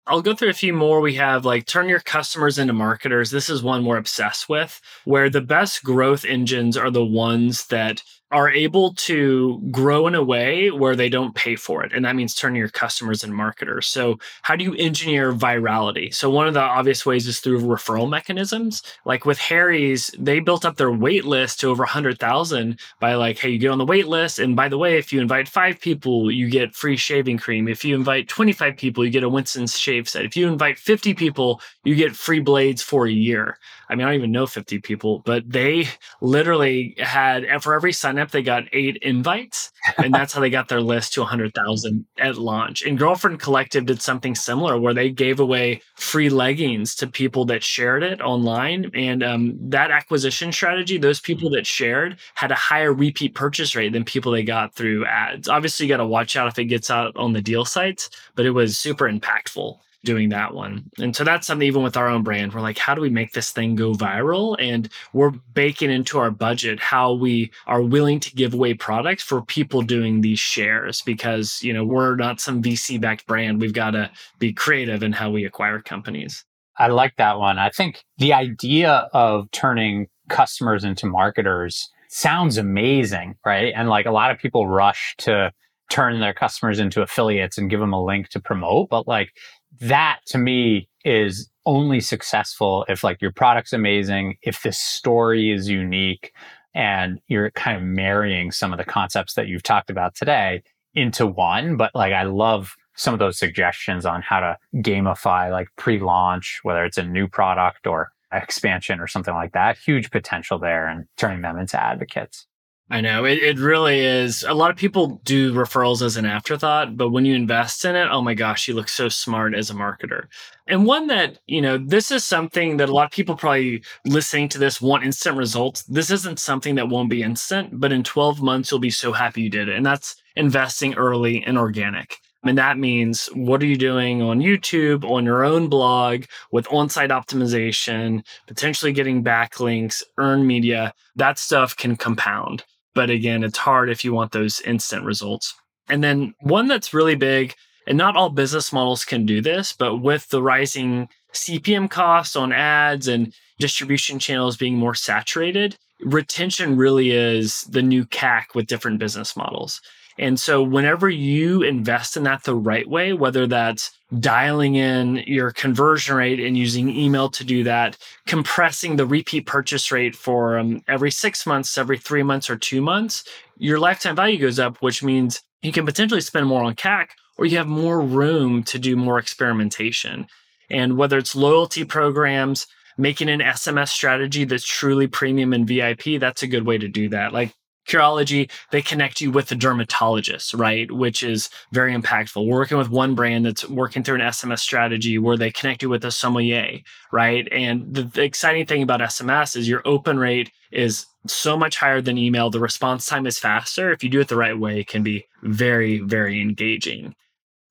I'll 0.09 0.23
go 0.23 0.35
through 0.35 0.49
a 0.49 0.55
few 0.55 0.73
more. 0.73 1.01
We 1.01 1.15
have 1.15 1.45
like 1.45 1.67
turn 1.67 1.89
your 1.89 2.01
customers 2.01 2.59
into 2.59 2.73
marketers. 2.73 3.31
This 3.31 3.51
is 3.51 3.63
one 3.63 3.85
we're 3.85 3.99
obsessed 3.99 4.49
with, 4.49 4.81
where 5.05 5.29
the 5.29 5.43
best 5.43 5.85
growth 5.85 6.25
engines 6.25 6.77
are 6.77 6.91
the 6.91 7.05
ones 7.05 7.67
that 7.67 8.03
are 8.31 8.51
able 8.51 8.93
to 8.95 9.61
grow 9.71 10.07
in 10.07 10.15
a 10.15 10.23
way 10.23 10.71
where 10.71 10.95
they 10.95 11.09
don't 11.09 11.35
pay 11.35 11.57
for 11.57 11.83
it. 11.83 11.93
And 11.93 12.05
that 12.05 12.15
means 12.17 12.35
turning 12.35 12.59
your 12.59 12.69
customers 12.69 13.25
and 13.25 13.35
marketers. 13.35 13.87
So, 13.87 14.19
how 14.43 14.55
do 14.55 14.65
you 14.65 14.75
engineer 14.75 15.33
virality? 15.33 16.15
So, 16.15 16.29
one 16.29 16.47
of 16.47 16.55
the 16.55 16.61
obvious 16.61 17.07
ways 17.07 17.27
is 17.27 17.41
through 17.41 17.61
referral 17.61 18.09
mechanisms. 18.09 18.83
Like 19.05 19.25
with 19.25 19.39
Harry's, 19.39 20.11
they 20.19 20.41
built 20.41 20.65
up 20.65 20.77
their 20.77 20.93
wait 20.93 21.25
list 21.25 21.61
to 21.61 21.69
over 21.69 21.83
100,000 21.83 22.79
by 23.01 23.15
like, 23.15 23.39
hey, 23.39 23.51
you 23.51 23.59
get 23.59 23.71
on 23.71 23.79
the 23.79 23.87
wait 23.87 24.09
list. 24.09 24.39
And 24.39 24.55
by 24.55 24.69
the 24.69 24.79
way, 24.79 24.99
if 24.99 25.13
you 25.13 25.21
invite 25.21 25.49
five 25.49 25.81
people, 25.81 26.31
you 26.31 26.51
get 26.51 26.75
free 26.75 26.97
shaving 26.97 27.39
cream. 27.39 27.67
If 27.67 27.85
you 27.85 27.95
invite 27.95 28.29
25 28.29 28.77
people, 28.77 29.05
you 29.05 29.11
get 29.11 29.23
a 29.23 29.29
Winston's 29.29 29.79
shave 29.79 30.09
set. 30.09 30.25
If 30.25 30.37
you 30.37 30.49
invite 30.49 30.79
50 30.79 31.15
people, 31.15 31.61
you 31.89 31.95
get 31.95 32.15
free 32.15 32.41
blades 32.41 32.83
for 32.83 33.07
a 33.07 33.11
year. 33.11 33.57
I 33.89 33.95
mean, 33.95 34.07
I 34.07 34.11
don't 34.11 34.19
even 34.19 34.31
know 34.31 34.47
50 34.47 34.79
people, 34.81 35.21
but 35.21 35.51
they 35.51 35.89
literally 36.21 36.95
had, 36.99 37.45
and 37.45 37.63
for 37.63 37.75
every 37.75 37.95
sign 37.95 38.19
up, 38.19 38.31
they 38.31 38.43
got 38.43 38.65
eight 38.75 38.99
invites. 38.99 39.73
And 39.97 40.13
that's 40.13 40.35
how 40.35 40.43
they 40.43 40.51
got 40.51 40.69
their 40.69 40.83
list 40.83 41.15
to 41.15 41.21
100,000 41.21 42.05
at 42.19 42.37
launch. 42.37 42.83
And 42.83 42.99
Girlfriend 42.99 43.41
Collective 43.41 43.87
did 43.87 44.03
something 44.03 44.35
similar 44.35 44.79
where 44.79 44.93
they 44.93 45.09
gave 45.09 45.41
away 45.41 45.81
free 45.95 46.29
leggings 46.29 46.95
to 46.97 47.07
people 47.07 47.47
that 47.47 47.65
shared 47.65 48.03
it 48.03 48.21
online. 48.21 48.91
And 48.93 49.23
um, 49.23 49.57
that 49.71 49.91
acquisition 49.91 50.53
strategy, 50.53 50.99
those 50.99 51.21
people 51.21 51.49
that 51.51 51.67
shared 51.67 52.19
had 52.35 52.53
a 52.53 52.55
higher 52.55 52.93
repeat 52.93 53.35
purchase 53.35 53.75
rate 53.75 53.95
than 53.95 54.05
people 54.05 54.31
they 54.31 54.43
got 54.43 54.75
through 54.75 55.07
ads. 55.07 55.49
Obviously, 55.49 55.87
you 55.87 55.93
got 55.93 56.03
to 56.03 56.07
watch 56.07 56.37
out 56.37 56.49
if 56.49 56.59
it 56.59 56.67
gets 56.67 56.91
out 56.91 57.17
on 57.17 57.33
the 57.33 57.41
deal 57.41 57.65
sites, 57.65 58.11
but 58.35 58.45
it 58.45 58.51
was 58.51 58.77
super 58.77 59.11
impactful 59.11 59.79
doing 60.09 60.31
that 60.31 60.55
one. 60.55 60.91
And 60.99 61.15
so 61.15 61.23
that's 61.23 61.47
something 61.47 61.69
even 61.69 61.83
with 61.83 61.99
our 61.99 62.09
own 62.09 62.23
brand, 62.23 62.55
we're 62.55 62.63
like, 62.63 62.79
how 62.79 62.95
do 62.95 63.03
we 63.03 63.11
make 63.11 63.35
this 63.35 63.51
thing 63.51 63.75
go 63.75 63.93
viral? 63.93 64.57
And 64.59 64.89
we're 65.13 65.33
baking 65.53 65.91
into 65.91 66.19
our 66.19 66.31
budget 66.31 66.81
how 66.81 67.13
we 67.13 67.51
are 67.67 67.83
willing 67.83 68.19
to 68.21 68.35
give 68.35 68.55
away 68.55 68.73
products 68.73 69.23
for 69.23 69.43
people 69.43 69.83
doing 69.83 70.23
these 70.23 70.39
shares 70.39 71.03
because, 71.03 71.63
you 71.63 71.75
know, 71.75 71.85
we're 71.85 72.17
not 72.17 72.41
some 72.41 72.63
VC 72.63 72.99
backed 72.99 73.27
brand. 73.27 73.61
We've 73.61 73.75
got 73.75 73.91
to 73.91 74.11
be 74.39 74.55
creative 74.55 75.03
in 75.03 75.13
how 75.13 75.31
we 75.31 75.45
acquire 75.45 75.79
companies. 75.83 76.43
I 76.79 76.87
like 76.87 77.17
that 77.17 77.39
one. 77.39 77.59
I 77.59 77.69
think 77.69 78.03
the 78.17 78.33
idea 78.33 79.11
of 79.13 79.51
turning 79.51 80.07
customers 80.31 80.85
into 80.85 81.07
marketers 81.07 81.91
sounds 82.09 82.57
amazing, 82.57 83.35
right? 83.45 83.75
And 83.77 83.91
like 83.91 84.07
a 84.07 84.11
lot 84.11 84.31
of 84.31 84.39
people 84.39 84.67
rush 84.67 85.15
to 85.19 85.53
turn 85.91 86.21
their 86.21 86.35
customers 86.35 86.79
into 86.79 87.03
affiliates 87.03 87.59
and 87.59 87.71
give 87.71 87.81
them 87.81 87.93
a 87.93 88.05
link 88.05 88.29
to 88.29 88.41
promote, 88.41 88.89
but 88.91 89.09
like 89.09 89.33
that 89.81 90.21
to 90.27 90.39
me 90.39 90.89
is 91.05 91.51
only 91.67 92.01
successful 92.01 92.85
if 92.89 93.05
like 93.05 93.21
your 93.21 93.33
product's 93.33 93.73
amazing, 93.73 94.37
if 94.43 94.63
the 94.63 94.73
story 94.73 95.51
is 95.51 95.69
unique, 95.69 96.33
and 96.75 97.21
you're 97.29 97.51
kind 97.53 97.77
of 97.77 97.83
marrying 97.83 98.53
some 98.53 98.73
of 98.73 98.79
the 98.79 98.85
concepts 98.85 99.35
that 99.35 99.49
you've 99.49 99.63
talked 99.63 99.91
about 99.91 100.15
today 100.15 100.63
into 100.95 101.27
one. 101.27 101.77
But 101.77 101.91
like, 101.95 102.13
I 102.13 102.23
love 102.23 102.75
some 102.95 103.15
of 103.15 103.21
those 103.21 103.39
suggestions 103.39 104.05
on 104.05 104.23
how 104.23 104.41
to 104.41 104.57
gamify 104.77 105.51
like 105.51 105.69
pre-launch, 105.77 106.61
whether 106.63 106.85
it's 106.85 106.99
a 106.99 107.03
new 107.03 107.29
product 107.29 107.87
or 107.87 108.13
expansion 108.33 109.01
or 109.01 109.07
something 109.07 109.35
like 109.35 109.53
that. 109.53 109.79
Huge 109.79 110.11
potential 110.11 110.59
there 110.59 110.87
and 110.87 111.07
turning 111.17 111.43
them 111.43 111.59
into 111.59 111.83
advocates. 111.83 112.47
I 112.91 113.03
know 113.03 113.27
it, 113.27 113.39
it 113.39 113.59
really 113.59 114.01
is. 114.01 114.43
A 114.45 114.55
lot 114.55 114.71
of 114.71 114.77
people 114.79 115.21
do 115.25 115.53
referrals 115.53 116.01
as 116.01 116.17
an 116.17 116.25
afterthought, 116.25 116.97
but 116.97 117.11
when 117.11 117.27
you 117.27 117.35
invest 117.35 117.85
in 117.85 117.95
it, 117.95 118.09
oh 118.11 118.23
my 118.23 118.33
gosh, 118.33 118.67
you 118.67 118.73
look 118.73 118.89
so 118.89 119.11
smart 119.11 119.55
as 119.55 119.69
a 119.69 119.75
marketer. 119.75 120.29
And 120.67 120.87
one 120.87 121.07
that, 121.09 121.39
you 121.47 121.61
know, 121.61 121.77
this 121.77 122.11
is 122.11 122.25
something 122.25 122.79
that 122.79 122.89
a 122.89 122.93
lot 122.93 123.05
of 123.05 123.11
people 123.11 123.37
probably 123.37 123.83
listening 124.07 124.49
to 124.51 124.59
this 124.59 124.81
want 124.81 125.05
instant 125.05 125.37
results. 125.37 125.83
This 125.83 126.11
isn't 126.11 126.39
something 126.39 126.77
that 126.77 126.89
won't 126.89 127.11
be 127.11 127.23
instant, 127.23 127.79
but 127.79 127.93
in 127.93 128.05
12 128.05 128.41
months, 128.41 128.71
you'll 128.71 128.81
be 128.81 128.89
so 128.89 129.13
happy 129.13 129.43
you 129.43 129.51
did 129.51 129.69
it. 129.69 129.77
And 129.77 129.85
that's 129.85 130.17
investing 130.35 130.95
early 130.95 131.45
and 131.45 131.59
organic. 131.59 132.17
And 132.45 132.57
that 132.57 132.79
means 132.79 133.27
what 133.35 133.63
are 133.63 133.67
you 133.67 133.77
doing 133.77 134.23
on 134.23 134.41
YouTube, 134.41 135.05
on 135.05 135.25
your 135.27 135.45
own 135.45 135.69
blog, 135.69 136.25
with 136.53 136.67
on 136.73 136.89
site 136.89 137.11
optimization, 137.11 138.25
potentially 138.47 138.93
getting 138.93 139.23
backlinks, 139.23 140.03
earn 140.17 140.47
media? 140.47 140.95
That 141.17 141.39
stuff 141.39 141.77
can 141.77 141.97
compound. 141.97 142.65
But 142.99 143.11
again, 143.11 143.45
it's 143.45 143.59
hard 143.59 143.91
if 143.91 144.05
you 144.05 144.13
want 144.13 144.33
those 144.33 144.61
instant 144.63 145.05
results. 145.05 145.55
And 145.89 146.03
then 146.03 146.35
one 146.41 146.67
that's 146.67 146.93
really 146.93 147.15
big, 147.15 147.55
and 147.87 147.97
not 147.97 148.17
all 148.17 148.29
business 148.29 148.73
models 148.73 149.05
can 149.05 149.25
do 149.25 149.41
this, 149.41 149.73
but 149.73 149.99
with 149.99 150.29
the 150.31 150.43
rising 150.43 151.09
CPM 151.33 151.89
costs 151.89 152.35
on 152.35 152.53
ads 152.53 153.07
and 153.07 153.33
distribution 153.61 154.19
channels 154.19 154.57
being 154.57 154.75
more 154.75 154.97
saturated, 154.97 155.77
retention 156.01 156.77
really 156.77 157.13
is 157.13 157.63
the 157.71 157.83
new 157.83 158.05
CAC 158.05 158.47
with 158.57 158.67
different 158.67 158.99
business 158.99 159.37
models. 159.37 159.81
And 160.19 160.39
so, 160.39 160.63
whenever 160.63 161.09
you 161.09 161.63
invest 161.63 162.17
in 162.17 162.25
that 162.25 162.43
the 162.43 162.55
right 162.55 162.89
way, 162.89 163.13
whether 163.13 163.47
that's 163.47 163.93
dialing 164.19 164.75
in 164.75 165.23
your 165.27 165.53
conversion 165.53 166.17
rate 166.17 166.41
and 166.41 166.57
using 166.57 166.91
email 166.91 167.29
to 167.31 167.45
do 167.45 167.63
that, 167.65 167.97
compressing 168.27 168.97
the 168.97 169.07
repeat 169.07 169.47
purchase 169.47 169.93
rate 169.93 170.17
for 170.17 170.59
um, 170.59 170.83
every 170.89 171.11
six 171.11 171.47
months, 171.47 171.79
every 171.79 171.99
three 171.99 172.23
months, 172.23 172.51
or 172.51 172.57
two 172.57 172.81
months, 172.81 173.25
your 173.59 173.79
lifetime 173.79 174.17
value 174.17 174.39
goes 174.39 174.59
up, 174.59 174.79
which 174.79 175.03
means 175.03 175.43
you 175.63 175.73
can 175.73 175.87
potentially 175.87 176.21
spend 176.21 176.47
more 176.47 176.65
on 176.65 176.75
CAC 176.75 177.09
or 177.37 177.47
you 177.47 177.57
have 177.57 177.69
more 177.69 178.01
room 178.01 178.63
to 178.65 178.79
do 178.79 178.97
more 178.97 179.19
experimentation. 179.19 180.27
And 180.71 180.97
whether 180.97 181.19
it's 181.19 181.37
loyalty 181.37 181.85
programs, 181.85 182.67
making 182.97 183.29
an 183.29 183.41
SMS 183.41 183.89
strategy 183.91 184.45
that's 184.45 184.67
truly 184.67 185.07
premium 185.07 185.53
and 185.53 185.67
VIP, 185.67 186.19
that's 186.19 186.43
a 186.43 186.49
good 186.49 186.67
way 186.67 186.79
to 186.79 186.89
do 186.89 187.09
that. 187.11 187.33
Like 187.33 187.55
Curology, 187.89 188.51
they 188.71 188.83
connect 188.83 189.21
you 189.21 189.31
with 189.31 189.49
the 189.49 189.55
dermatologist, 189.55 190.55
right? 190.55 190.91
Which 190.91 191.23
is 191.23 191.51
very 191.73 191.95
impactful. 191.95 192.47
We're 192.47 192.59
working 192.59 192.79
with 192.79 192.91
one 192.91 193.15
brand 193.15 193.47
that's 193.47 193.69
working 193.69 194.03
through 194.03 194.17
an 194.17 194.21
SMS 194.21 194.61
strategy 194.61 195.19
where 195.19 195.37
they 195.37 195.51
connect 195.51 195.83
you 195.83 195.89
with 195.89 196.05
a 196.05 196.11
sommelier, 196.11 196.81
right? 197.13 197.49
And 197.51 197.93
the, 197.93 198.03
the 198.03 198.23
exciting 198.23 198.67
thing 198.67 198.83
about 198.83 199.01
SMS 199.01 199.57
is 199.57 199.69
your 199.69 199.83
open 199.85 200.19
rate 200.19 200.53
is 200.71 201.07
so 201.27 201.57
much 201.57 201.79
higher 201.79 202.01
than 202.01 202.19
email. 202.19 202.51
The 202.51 202.61
response 202.61 203.07
time 203.07 203.27
is 203.27 203.39
faster. 203.39 203.91
If 203.91 204.05
you 204.05 204.11
do 204.11 204.21
it 204.21 204.29
the 204.29 204.37
right 204.37 204.59
way, 204.59 204.81
it 204.81 204.89
can 204.89 205.03
be 205.03 205.27
very, 205.43 205.99
very 205.99 206.41
engaging. 206.41 207.15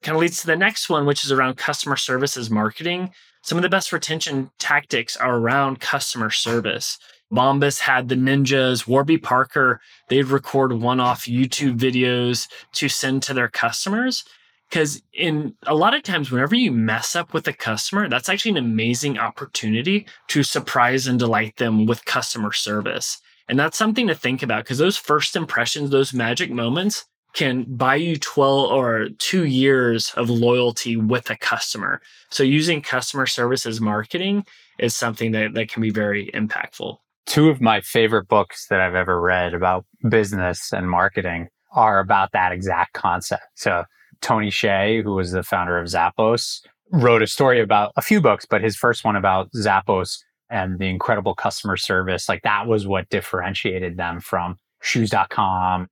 Kind 0.04 0.16
of 0.16 0.22
leads 0.22 0.42
to 0.42 0.48
the 0.48 0.56
next 0.56 0.90
one, 0.90 1.06
which 1.06 1.24
is 1.24 1.32
around 1.32 1.58
customer 1.58 1.96
services 1.96 2.50
marketing. 2.50 3.12
Some 3.44 3.58
of 3.58 3.62
the 3.62 3.70
best 3.70 3.94
retention 3.94 4.52
tactics 4.60 5.16
are 5.16 5.38
around 5.38 5.80
customer 5.80 6.30
service. 6.30 6.98
Bombas 7.32 7.80
had 7.80 8.08
the 8.08 8.16
ninjas, 8.16 8.88
Warby 8.88 9.18
Parker, 9.18 9.82
they'd 10.08 10.28
record 10.28 10.74
one 10.74 11.00
off 11.00 11.26
YouTube 11.26 11.78
videos 11.78 12.48
to 12.74 12.88
send 12.88 13.24
to 13.24 13.34
their 13.34 13.50
customers. 13.50 14.24
Because 14.70 15.02
in 15.14 15.56
a 15.66 15.76
lot 15.76 15.94
of 15.94 16.04
times, 16.04 16.30
whenever 16.30 16.56
you 16.56 16.72
mess 16.72 17.16
up 17.16 17.34
with 17.34 17.48
a 17.48 17.54
customer, 17.54 18.10
that's 18.10 18.28
actually 18.28 18.52
an 18.52 18.58
amazing 18.58 19.18
opportunity 19.18 20.06
to 20.28 20.44
surprise 20.44 21.08
and 21.08 21.18
delight 21.18 21.56
them 21.56 21.86
with 21.86 22.06
customer 22.06 22.52
service. 22.52 23.22
And 23.48 23.58
that's 23.58 23.78
something 23.78 24.08
to 24.08 24.16
think 24.16 24.44
about 24.44 24.66
because 24.66 24.78
those 24.78 24.98
first 24.98 25.38
impressions, 25.38 25.90
those 25.90 26.14
magic 26.14 26.52
moments 26.52 27.06
can 27.34 27.64
buy 27.64 27.96
you 27.96 28.18
12 28.18 28.72
or 28.72 29.10
two 29.20 29.46
years 29.46 30.12
of 30.16 30.30
loyalty 30.30 30.98
with 30.98 31.30
a 31.30 31.38
customer. 31.38 32.02
So 32.30 32.44
using 32.44 32.82
customer 32.82 33.26
services 33.26 33.80
marketing 33.80 34.46
is 34.80 34.96
something 34.96 35.32
that, 35.32 35.54
that 35.54 35.70
can 35.70 35.82
be 35.82 35.92
very 35.92 36.30
impactful 36.34 36.98
two 37.28 37.50
of 37.50 37.62
my 37.62 37.82
favorite 37.82 38.28
books 38.28 38.68
that 38.70 38.80
I've 38.80 38.96
ever 38.96 39.22
read 39.22 39.54
about 39.54 39.86
business 40.10 40.74
and 40.74 40.90
marketing 40.90 41.50
are 41.74 42.00
about 42.00 42.32
that 42.32 42.52
exact 42.52 42.94
concept. 42.94 43.44
So 43.56 43.84
Tony 44.22 44.50
Hsieh, 44.50 45.04
who 45.04 45.14
was 45.14 45.32
the 45.32 45.44
founder 45.44 45.78
of 45.78 45.88
Zappos, 45.88 46.62
wrote 46.92 47.22
a 47.22 47.28
story 47.28 47.62
about 47.62 47.92
a 47.98 48.02
few 48.02 48.22
books, 48.22 48.46
but 48.50 48.64
his 48.64 48.76
first 48.76 49.04
one 49.04 49.16
about 49.16 49.52
Zappos 49.52 50.20
and 50.50 50.80
the 50.80 50.88
incredible 50.88 51.36
customer 51.36 51.76
service, 51.76 52.30
like 52.30 52.42
that 52.44 52.66
was 52.66 52.88
what 52.88 53.10
differentiated 53.10 53.98
them 53.98 54.22
from 54.22 54.58
shoes.com, 54.82 55.88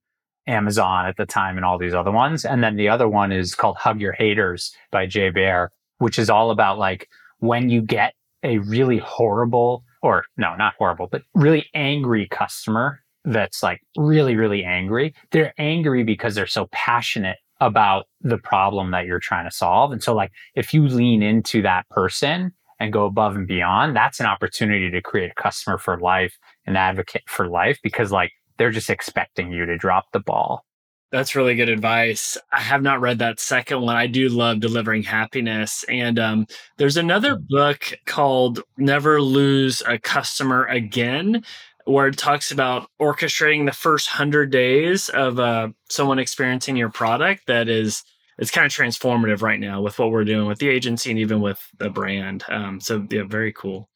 Amazon 0.46 1.06
at 1.06 1.18
the 1.18 1.26
time, 1.26 1.56
and 1.56 1.64
all 1.66 1.76
these 1.76 1.94
other 1.94 2.10
ones. 2.10 2.46
And 2.46 2.64
then 2.64 2.76
the 2.76 2.88
other 2.88 3.08
one 3.08 3.30
is 3.30 3.54
called 3.54 3.76
Hug 3.76 4.00
Your 4.00 4.12
Haters 4.12 4.74
by 4.90 5.04
Jay 5.04 5.28
Baer, 5.28 5.70
which 5.98 6.18
is 6.18 6.30
all 6.30 6.50
about 6.50 6.78
like 6.78 7.08
when 7.40 7.68
you 7.68 7.82
get 7.82 8.14
a 8.42 8.58
really 8.58 8.98
horrible 8.98 9.84
or 10.06 10.24
no, 10.36 10.54
not 10.54 10.74
horrible, 10.78 11.08
but 11.10 11.22
really 11.34 11.66
angry 11.74 12.28
customer 12.28 13.00
that's 13.24 13.62
like 13.62 13.80
really, 13.96 14.36
really 14.36 14.62
angry. 14.64 15.14
They're 15.32 15.52
angry 15.58 16.04
because 16.04 16.34
they're 16.34 16.46
so 16.46 16.68
passionate 16.70 17.38
about 17.60 18.06
the 18.20 18.38
problem 18.38 18.92
that 18.92 19.06
you're 19.06 19.18
trying 19.18 19.46
to 19.46 19.50
solve. 19.50 19.90
And 19.90 20.02
so, 20.02 20.14
like, 20.14 20.30
if 20.54 20.72
you 20.72 20.86
lean 20.86 21.22
into 21.22 21.62
that 21.62 21.88
person 21.88 22.52
and 22.78 22.92
go 22.92 23.04
above 23.06 23.34
and 23.34 23.48
beyond, 23.48 23.96
that's 23.96 24.20
an 24.20 24.26
opportunity 24.26 24.90
to 24.90 25.02
create 25.02 25.32
a 25.32 25.42
customer 25.42 25.78
for 25.78 25.98
life, 25.98 26.36
an 26.66 26.76
advocate 26.76 27.22
for 27.26 27.48
life, 27.48 27.78
because 27.82 28.12
like 28.12 28.30
they're 28.58 28.70
just 28.70 28.90
expecting 28.90 29.50
you 29.50 29.66
to 29.66 29.76
drop 29.76 30.04
the 30.12 30.20
ball. 30.20 30.64
That's 31.12 31.36
really 31.36 31.54
good 31.54 31.68
advice. 31.68 32.36
I 32.52 32.60
have 32.60 32.82
not 32.82 33.00
read 33.00 33.20
that 33.20 33.38
second 33.38 33.80
one. 33.80 33.94
I 33.96 34.08
do 34.08 34.28
love 34.28 34.60
delivering 34.60 35.04
happiness. 35.04 35.84
And 35.88 36.18
um, 36.18 36.46
there's 36.78 36.96
another 36.96 37.36
book 37.36 37.92
called 38.06 38.60
Never 38.76 39.22
Lose 39.22 39.82
a 39.86 39.98
Customer 39.98 40.64
Again, 40.66 41.44
where 41.84 42.08
it 42.08 42.18
talks 42.18 42.50
about 42.50 42.90
orchestrating 43.00 43.66
the 43.66 43.72
first 43.72 44.08
hundred 44.08 44.50
days 44.50 45.08
of 45.10 45.38
uh, 45.38 45.68
someone 45.88 46.18
experiencing 46.18 46.76
your 46.76 46.90
product. 46.90 47.46
That 47.46 47.68
is, 47.68 48.02
it's 48.38 48.50
kind 48.50 48.66
of 48.66 48.72
transformative 48.72 49.42
right 49.42 49.60
now 49.60 49.80
with 49.80 50.00
what 50.00 50.10
we're 50.10 50.24
doing 50.24 50.48
with 50.48 50.58
the 50.58 50.68
agency 50.68 51.10
and 51.10 51.20
even 51.20 51.40
with 51.40 51.64
the 51.78 51.88
brand. 51.88 52.44
Um, 52.48 52.80
so 52.80 53.06
yeah, 53.10 53.22
very 53.22 53.52
cool. 53.52 53.88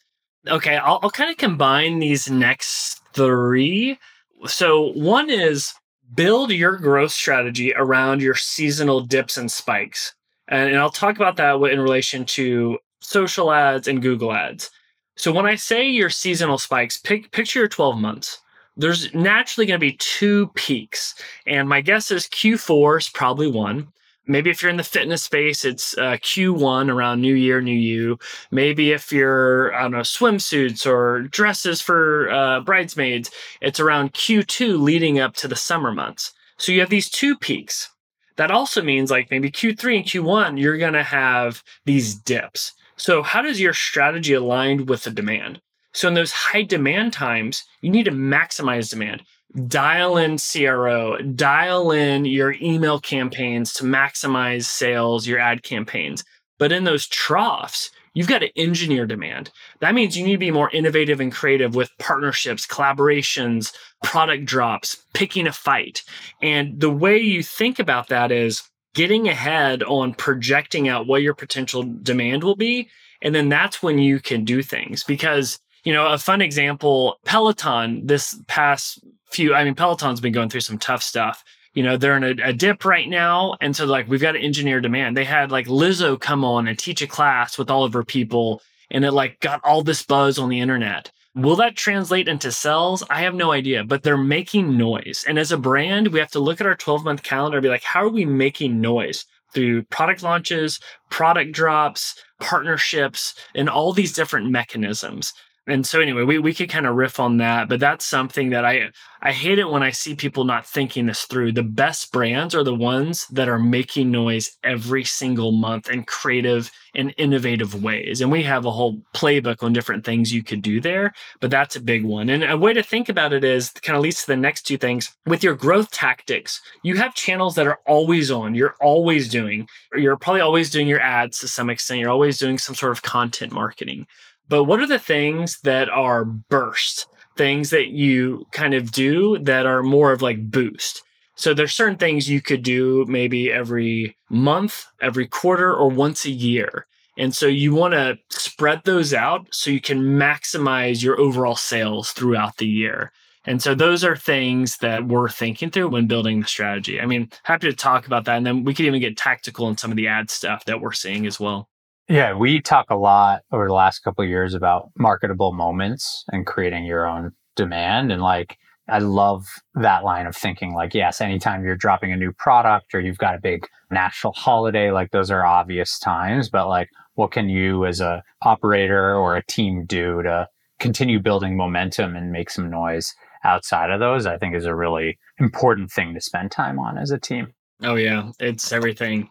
Okay, 0.46 0.77
I'll, 0.77 1.01
I'll 1.03 1.11
kind 1.11 1.31
of 1.31 1.37
combine 1.37 1.99
these 1.99 2.31
next 2.31 3.03
three. 3.12 3.99
So 4.46 4.92
one 4.92 5.29
is 5.29 5.75
build 6.14 6.51
your 6.51 6.77
growth 6.77 7.12
strategy 7.12 7.73
around 7.77 8.23
your 8.23 8.35
seasonal 8.35 9.01
dips 9.01 9.37
and 9.37 9.51
spikes. 9.51 10.14
And, 10.49 10.70
and 10.70 10.79
I'll 10.79 10.90
talk 10.90 11.16
about 11.16 11.37
that 11.37 11.55
in 11.55 11.81
relation 11.81 12.25
to 12.27 12.79
social 13.01 13.53
ads 13.53 13.88
and 13.88 14.03
Google 14.03 14.33
ads. 14.33 14.70
So 15.16 15.33
when 15.33 15.46
I 15.46 15.55
say 15.55 15.87
your 15.87 16.11
seasonal 16.11 16.59
spikes, 16.59 16.96
pick, 16.96 17.31
picture 17.33 17.61
your 17.61 17.68
12 17.68 17.99
months. 17.99 18.40
There's 18.77 19.12
naturally 19.14 19.66
going 19.66 19.79
to 19.79 19.87
be 19.87 19.96
two 19.99 20.49
peaks. 20.55 21.14
And 21.46 21.68
my 21.68 21.81
guess 21.81 22.11
is 22.11 22.27
Q4 22.29 22.99
is 22.99 23.09
probably 23.09 23.51
one. 23.51 23.88
Maybe 24.26 24.50
if 24.50 24.62
you're 24.62 24.70
in 24.70 24.76
the 24.76 24.85
fitness 24.85 25.22
space, 25.22 25.64
it's 25.64 25.96
uh, 25.98 26.16
Q1 26.18 26.92
around 26.92 27.20
New 27.20 27.35
Year, 27.35 27.61
New 27.61 27.72
You. 27.72 28.18
Maybe 28.50 28.92
if 28.92 29.12
you're, 29.12 29.74
I 29.74 29.83
don't 29.83 29.92
know, 29.92 30.00
swimsuits 30.00 30.87
or 30.87 31.22
dresses 31.22 31.80
for 31.80 32.30
uh, 32.30 32.61
bridesmaids, 32.61 33.30
it's 33.61 33.80
around 33.80 34.12
Q2 34.12 34.80
leading 34.80 35.18
up 35.18 35.35
to 35.37 35.48
the 35.48 35.56
summer 35.56 35.92
months. 35.92 36.33
So 36.59 36.70
you 36.70 36.80
have 36.80 36.90
these 36.90 37.09
two 37.11 37.37
peaks. 37.37 37.88
That 38.37 38.50
also 38.50 38.83
means 38.83 39.11
like 39.11 39.30
maybe 39.30 39.50
Q3 39.50 39.96
and 39.96 40.04
Q1, 40.04 40.61
you're 40.61 40.78
going 40.78 40.92
to 40.92 41.02
have 41.02 41.62
these 41.85 42.14
dips. 42.14 42.72
So, 42.96 43.22
how 43.22 43.40
does 43.42 43.61
your 43.61 43.72
strategy 43.72 44.35
align 44.35 44.87
with 44.87 45.04
the 45.04 45.11
demand? 45.11 45.61
So, 45.94 46.06
in 46.09 46.14
those 46.14 46.33
high 46.33 46.62
demand 46.62 47.14
times, 47.14 47.64
you 47.80 47.90
need 47.90 48.04
to 48.04 48.11
maximize 48.11 48.90
demand 48.90 49.22
dial 49.66 50.16
in 50.16 50.38
CRO, 50.38 51.18
dial 51.18 51.90
in 51.90 52.24
your 52.24 52.54
email 52.60 53.00
campaigns 53.00 53.72
to 53.74 53.84
maximize 53.84 54.64
sales, 54.64 55.26
your 55.26 55.38
ad 55.38 55.62
campaigns. 55.62 56.24
But 56.58 56.72
in 56.72 56.84
those 56.84 57.06
troughs, 57.06 57.90
you've 58.14 58.28
got 58.28 58.40
to 58.40 58.58
engineer 58.58 59.06
demand. 59.06 59.50
That 59.80 59.94
means 59.94 60.16
you 60.16 60.24
need 60.24 60.32
to 60.32 60.38
be 60.38 60.50
more 60.50 60.70
innovative 60.70 61.20
and 61.20 61.32
creative 61.32 61.74
with 61.74 61.90
partnerships, 61.98 62.66
collaborations, 62.66 63.72
product 64.02 64.44
drops, 64.44 65.04
picking 65.14 65.46
a 65.46 65.52
fight. 65.52 66.02
And 66.42 66.80
the 66.80 66.90
way 66.90 67.18
you 67.18 67.42
think 67.42 67.78
about 67.78 68.08
that 68.08 68.30
is 68.30 68.62
getting 68.94 69.28
ahead 69.28 69.82
on 69.82 70.14
projecting 70.14 70.88
out 70.88 71.06
what 71.06 71.22
your 71.22 71.34
potential 71.34 71.82
demand 72.02 72.44
will 72.44 72.56
be. 72.56 72.88
And 73.22 73.34
then 73.34 73.48
that's 73.48 73.82
when 73.82 73.98
you 73.98 74.18
can 74.20 74.44
do 74.44 74.62
things 74.62 75.04
because 75.04 75.58
you 75.85 75.93
know, 75.93 76.07
a 76.09 76.19
fun 76.19 76.40
example, 76.43 77.19
Peloton 77.25 78.07
this 78.07 78.38
past 78.47 79.03
few, 79.31 79.55
I 79.55 79.64
mean, 79.64 79.75
Peloton's 79.75 80.21
been 80.21 80.33
going 80.33 80.49
through 80.49 80.61
some 80.61 80.79
tough 80.79 81.03
stuff. 81.03 81.45
You 81.75 81.83
know, 81.83 81.97
they're 81.97 82.16
in 82.16 82.25
a, 82.25 82.49
a 82.49 82.53
dip 82.53 82.85
right 82.85 83.09
now. 83.09 83.57
And 83.61 83.75
so, 83.75 83.87
like, 83.87 84.09
we've 84.09 84.21
got 84.21 84.33
to 84.33 84.40
engineer 84.40 84.81
demand. 84.81 85.16
They 85.16 85.25
had 85.25 85.53
like 85.53 85.66
Lizzo 85.66 86.21
come 86.21 86.45
on 86.45 86.66
and 86.66 86.79
teach 86.79 87.01
a 87.01 87.07
class 87.07 87.57
with 87.57 87.71
all 87.71 87.85
of 87.85 87.93
her 87.93 88.05
people, 88.05 88.61
and 88.90 89.05
it 89.05 89.12
like 89.12 89.40
got 89.40 89.61
all 89.64 89.83
this 89.83 90.03
buzz 90.03 90.38
on 90.38 90.49
the 90.49 90.61
internet. 90.61 91.11
Will 91.37 91.55
that 91.57 91.77
translate 91.77 92.27
into 92.27 92.51
sales? 92.51 93.05
I 93.09 93.21
have 93.23 93.35
no 93.37 93.53
idea, 93.53 93.85
but 93.85 94.03
they're 94.03 94.16
making 94.16 94.77
noise. 94.77 95.25
And 95.29 95.38
as 95.38 95.53
a 95.53 95.57
brand, 95.57 96.09
we 96.09 96.19
have 96.19 96.33
to 96.33 96.40
look 96.40 96.61
at 96.61 96.66
our 96.66 96.75
12 96.75 97.05
month 97.05 97.23
calendar 97.23 97.59
and 97.59 97.62
be 97.62 97.69
like, 97.69 97.85
how 97.85 98.03
are 98.03 98.09
we 98.09 98.25
making 98.25 98.81
noise 98.81 99.25
through 99.55 99.85
product 99.85 100.25
launches, 100.25 100.81
product 101.09 101.53
drops, 101.53 102.21
partnerships, 102.40 103.35
and 103.55 103.69
all 103.69 103.93
these 103.93 104.12
different 104.12 104.51
mechanisms? 104.51 105.33
And 105.70 105.87
so 105.87 106.00
anyway, 106.00 106.24
we, 106.24 106.38
we 106.38 106.52
could 106.52 106.68
kind 106.68 106.87
of 106.87 106.96
riff 106.96 107.20
on 107.20 107.37
that, 107.38 107.68
but 107.68 107.80
that's 107.80 108.04
something 108.04 108.50
that 108.50 108.64
I 108.64 108.90
I 109.22 109.33
hate 109.33 109.59
it 109.59 109.68
when 109.68 109.83
I 109.83 109.90
see 109.90 110.14
people 110.14 110.44
not 110.44 110.66
thinking 110.66 111.04
this 111.04 111.24
through. 111.24 111.52
The 111.52 111.62
best 111.62 112.11
brands 112.11 112.54
are 112.54 112.64
the 112.64 112.74
ones 112.74 113.26
that 113.28 113.50
are 113.50 113.59
making 113.59 114.11
noise 114.11 114.56
every 114.64 115.04
single 115.04 115.52
month 115.52 115.90
in 115.90 116.04
creative 116.04 116.70
and 116.94 117.14
innovative 117.18 117.83
ways. 117.83 118.22
And 118.22 118.33
we 118.33 118.42
have 118.44 118.64
a 118.64 118.70
whole 118.70 119.02
playbook 119.14 119.62
on 119.62 119.74
different 119.74 120.06
things 120.06 120.33
you 120.33 120.42
could 120.42 120.62
do 120.62 120.80
there, 120.80 121.12
but 121.40 121.50
that's 121.50 121.76
a 121.76 121.80
big 121.80 122.02
one. 122.02 122.30
And 122.30 122.42
a 122.42 122.56
way 122.56 122.72
to 122.72 122.83
think 122.83 123.11
about 123.11 123.35
it 123.35 123.44
is 123.44 123.70
kind 123.70 123.94
of 123.94 124.02
leads 124.02 124.22
to 124.22 124.26
the 124.28 124.37
next 124.37 124.62
two 124.62 124.78
things. 124.78 125.14
With 125.26 125.44
your 125.44 125.54
growth 125.54 125.90
tactics, 125.90 126.62
you 126.83 126.96
have 126.96 127.14
channels 127.14 127.54
that 127.56 127.66
are 127.66 127.80
always 127.87 128.30
on. 128.30 128.54
You're 128.54 128.76
always 128.80 129.28
doing, 129.28 129.68
you're 129.94 130.16
probably 130.16 130.40
always 130.40 130.70
doing 130.70 130.88
your 130.88 131.00
ads 131.00 131.40
to 131.40 131.48
some 131.48 131.68
extent. 131.68 132.00
You're 132.00 132.11
always 132.11 132.38
doing 132.38 132.56
some 132.56 132.74
sort 132.74 132.92
of 132.92 133.02
content 133.02 133.52
marketing 133.52 134.06
But 134.50 134.64
what 134.64 134.80
are 134.80 134.86
the 134.86 134.98
things 134.98 135.60
that 135.60 135.88
are 135.88 136.24
burst? 136.24 137.06
Things 137.36 137.70
that 137.70 137.90
you 137.90 138.44
kind 138.50 138.74
of 138.74 138.90
do 138.90 139.38
that 139.38 139.64
are 139.64 139.84
more 139.84 140.10
of 140.10 140.22
like 140.22 140.50
boost. 140.50 141.02
So 141.36 141.54
there's 141.54 141.72
certain 141.72 141.96
things 141.96 142.28
you 142.28 142.42
could 142.42 142.64
do 142.64 143.06
maybe 143.08 143.50
every 143.52 144.16
month, 144.28 144.86
every 145.00 145.28
quarter, 145.28 145.72
or 145.72 145.88
once 145.88 146.24
a 146.24 146.30
year. 146.30 146.86
And 147.16 147.32
so 147.32 147.46
you 147.46 147.72
want 147.74 147.94
to 147.94 148.18
spread 148.28 148.82
those 148.84 149.14
out 149.14 149.46
so 149.52 149.70
you 149.70 149.80
can 149.80 150.02
maximize 150.02 151.00
your 151.00 151.18
overall 151.20 151.56
sales 151.56 152.10
throughout 152.10 152.56
the 152.56 152.66
year. 152.66 153.12
And 153.46 153.62
so 153.62 153.76
those 153.76 154.02
are 154.02 154.16
things 154.16 154.78
that 154.78 155.06
we're 155.06 155.28
thinking 155.28 155.70
through 155.70 155.90
when 155.90 156.08
building 156.08 156.40
the 156.40 156.48
strategy. 156.48 157.00
I 157.00 157.06
mean, 157.06 157.30
happy 157.44 157.70
to 157.70 157.76
talk 157.76 158.08
about 158.08 158.24
that. 158.24 158.36
And 158.36 158.44
then 158.44 158.64
we 158.64 158.74
could 158.74 158.86
even 158.86 159.00
get 159.00 159.16
tactical 159.16 159.68
in 159.68 159.78
some 159.78 159.92
of 159.92 159.96
the 159.96 160.08
ad 160.08 160.28
stuff 160.28 160.64
that 160.64 160.80
we're 160.80 160.92
seeing 160.92 161.24
as 161.24 161.38
well. 161.38 161.69
Yeah, 162.11 162.35
we 162.35 162.61
talk 162.61 162.90
a 162.90 162.96
lot 162.96 163.42
over 163.53 163.68
the 163.68 163.73
last 163.73 164.01
couple 164.01 164.25
years 164.25 164.53
about 164.53 164.90
marketable 164.99 165.53
moments 165.53 166.25
and 166.33 166.44
creating 166.44 166.85
your 166.85 167.07
own 167.07 167.31
demand. 167.55 168.11
And 168.11 168.20
like, 168.20 168.57
I 168.88 168.99
love 168.99 169.46
that 169.75 170.03
line 170.03 170.27
of 170.27 170.35
thinking. 170.35 170.75
Like, 170.75 170.92
yes, 170.92 171.20
anytime 171.20 171.64
you're 171.64 171.77
dropping 171.77 172.11
a 172.11 172.16
new 172.16 172.33
product 172.33 172.96
or 172.96 173.01
you've 173.01 173.18
got 173.18 173.37
a 173.37 173.40
big 173.40 173.64
national 173.92 174.33
holiday, 174.33 174.90
like 174.90 175.12
those 175.12 175.31
are 175.31 175.46
obvious 175.46 176.01
times. 176.01 176.51
But 176.51 176.68
like, 176.68 176.88
what 177.14 177.31
can 177.31 177.49
you 177.49 177.87
as 177.87 178.01
a 178.01 178.25
operator 178.42 179.14
or 179.14 179.37
a 179.37 179.46
team 179.46 179.85
do 179.87 180.20
to 180.25 180.49
continue 180.81 181.20
building 181.20 181.57
momentum 181.57 182.16
and 182.16 182.33
make 182.33 182.51
some 182.51 182.68
noise 182.68 183.14
outside 183.44 183.92
of 183.92 184.01
those? 184.01 184.27
I 184.27 184.37
think 184.37 184.57
is 184.57 184.64
a 184.64 184.75
really 184.75 185.16
important 185.38 185.92
thing 185.92 186.12
to 186.14 186.20
spend 186.20 186.51
time 186.51 186.81
on 186.81 186.99
as 186.99 187.12
a 187.12 187.20
team. 187.20 187.55
Oh 187.85 187.94
yeah, 187.94 188.33
it's 188.40 188.73
everything. 188.73 189.31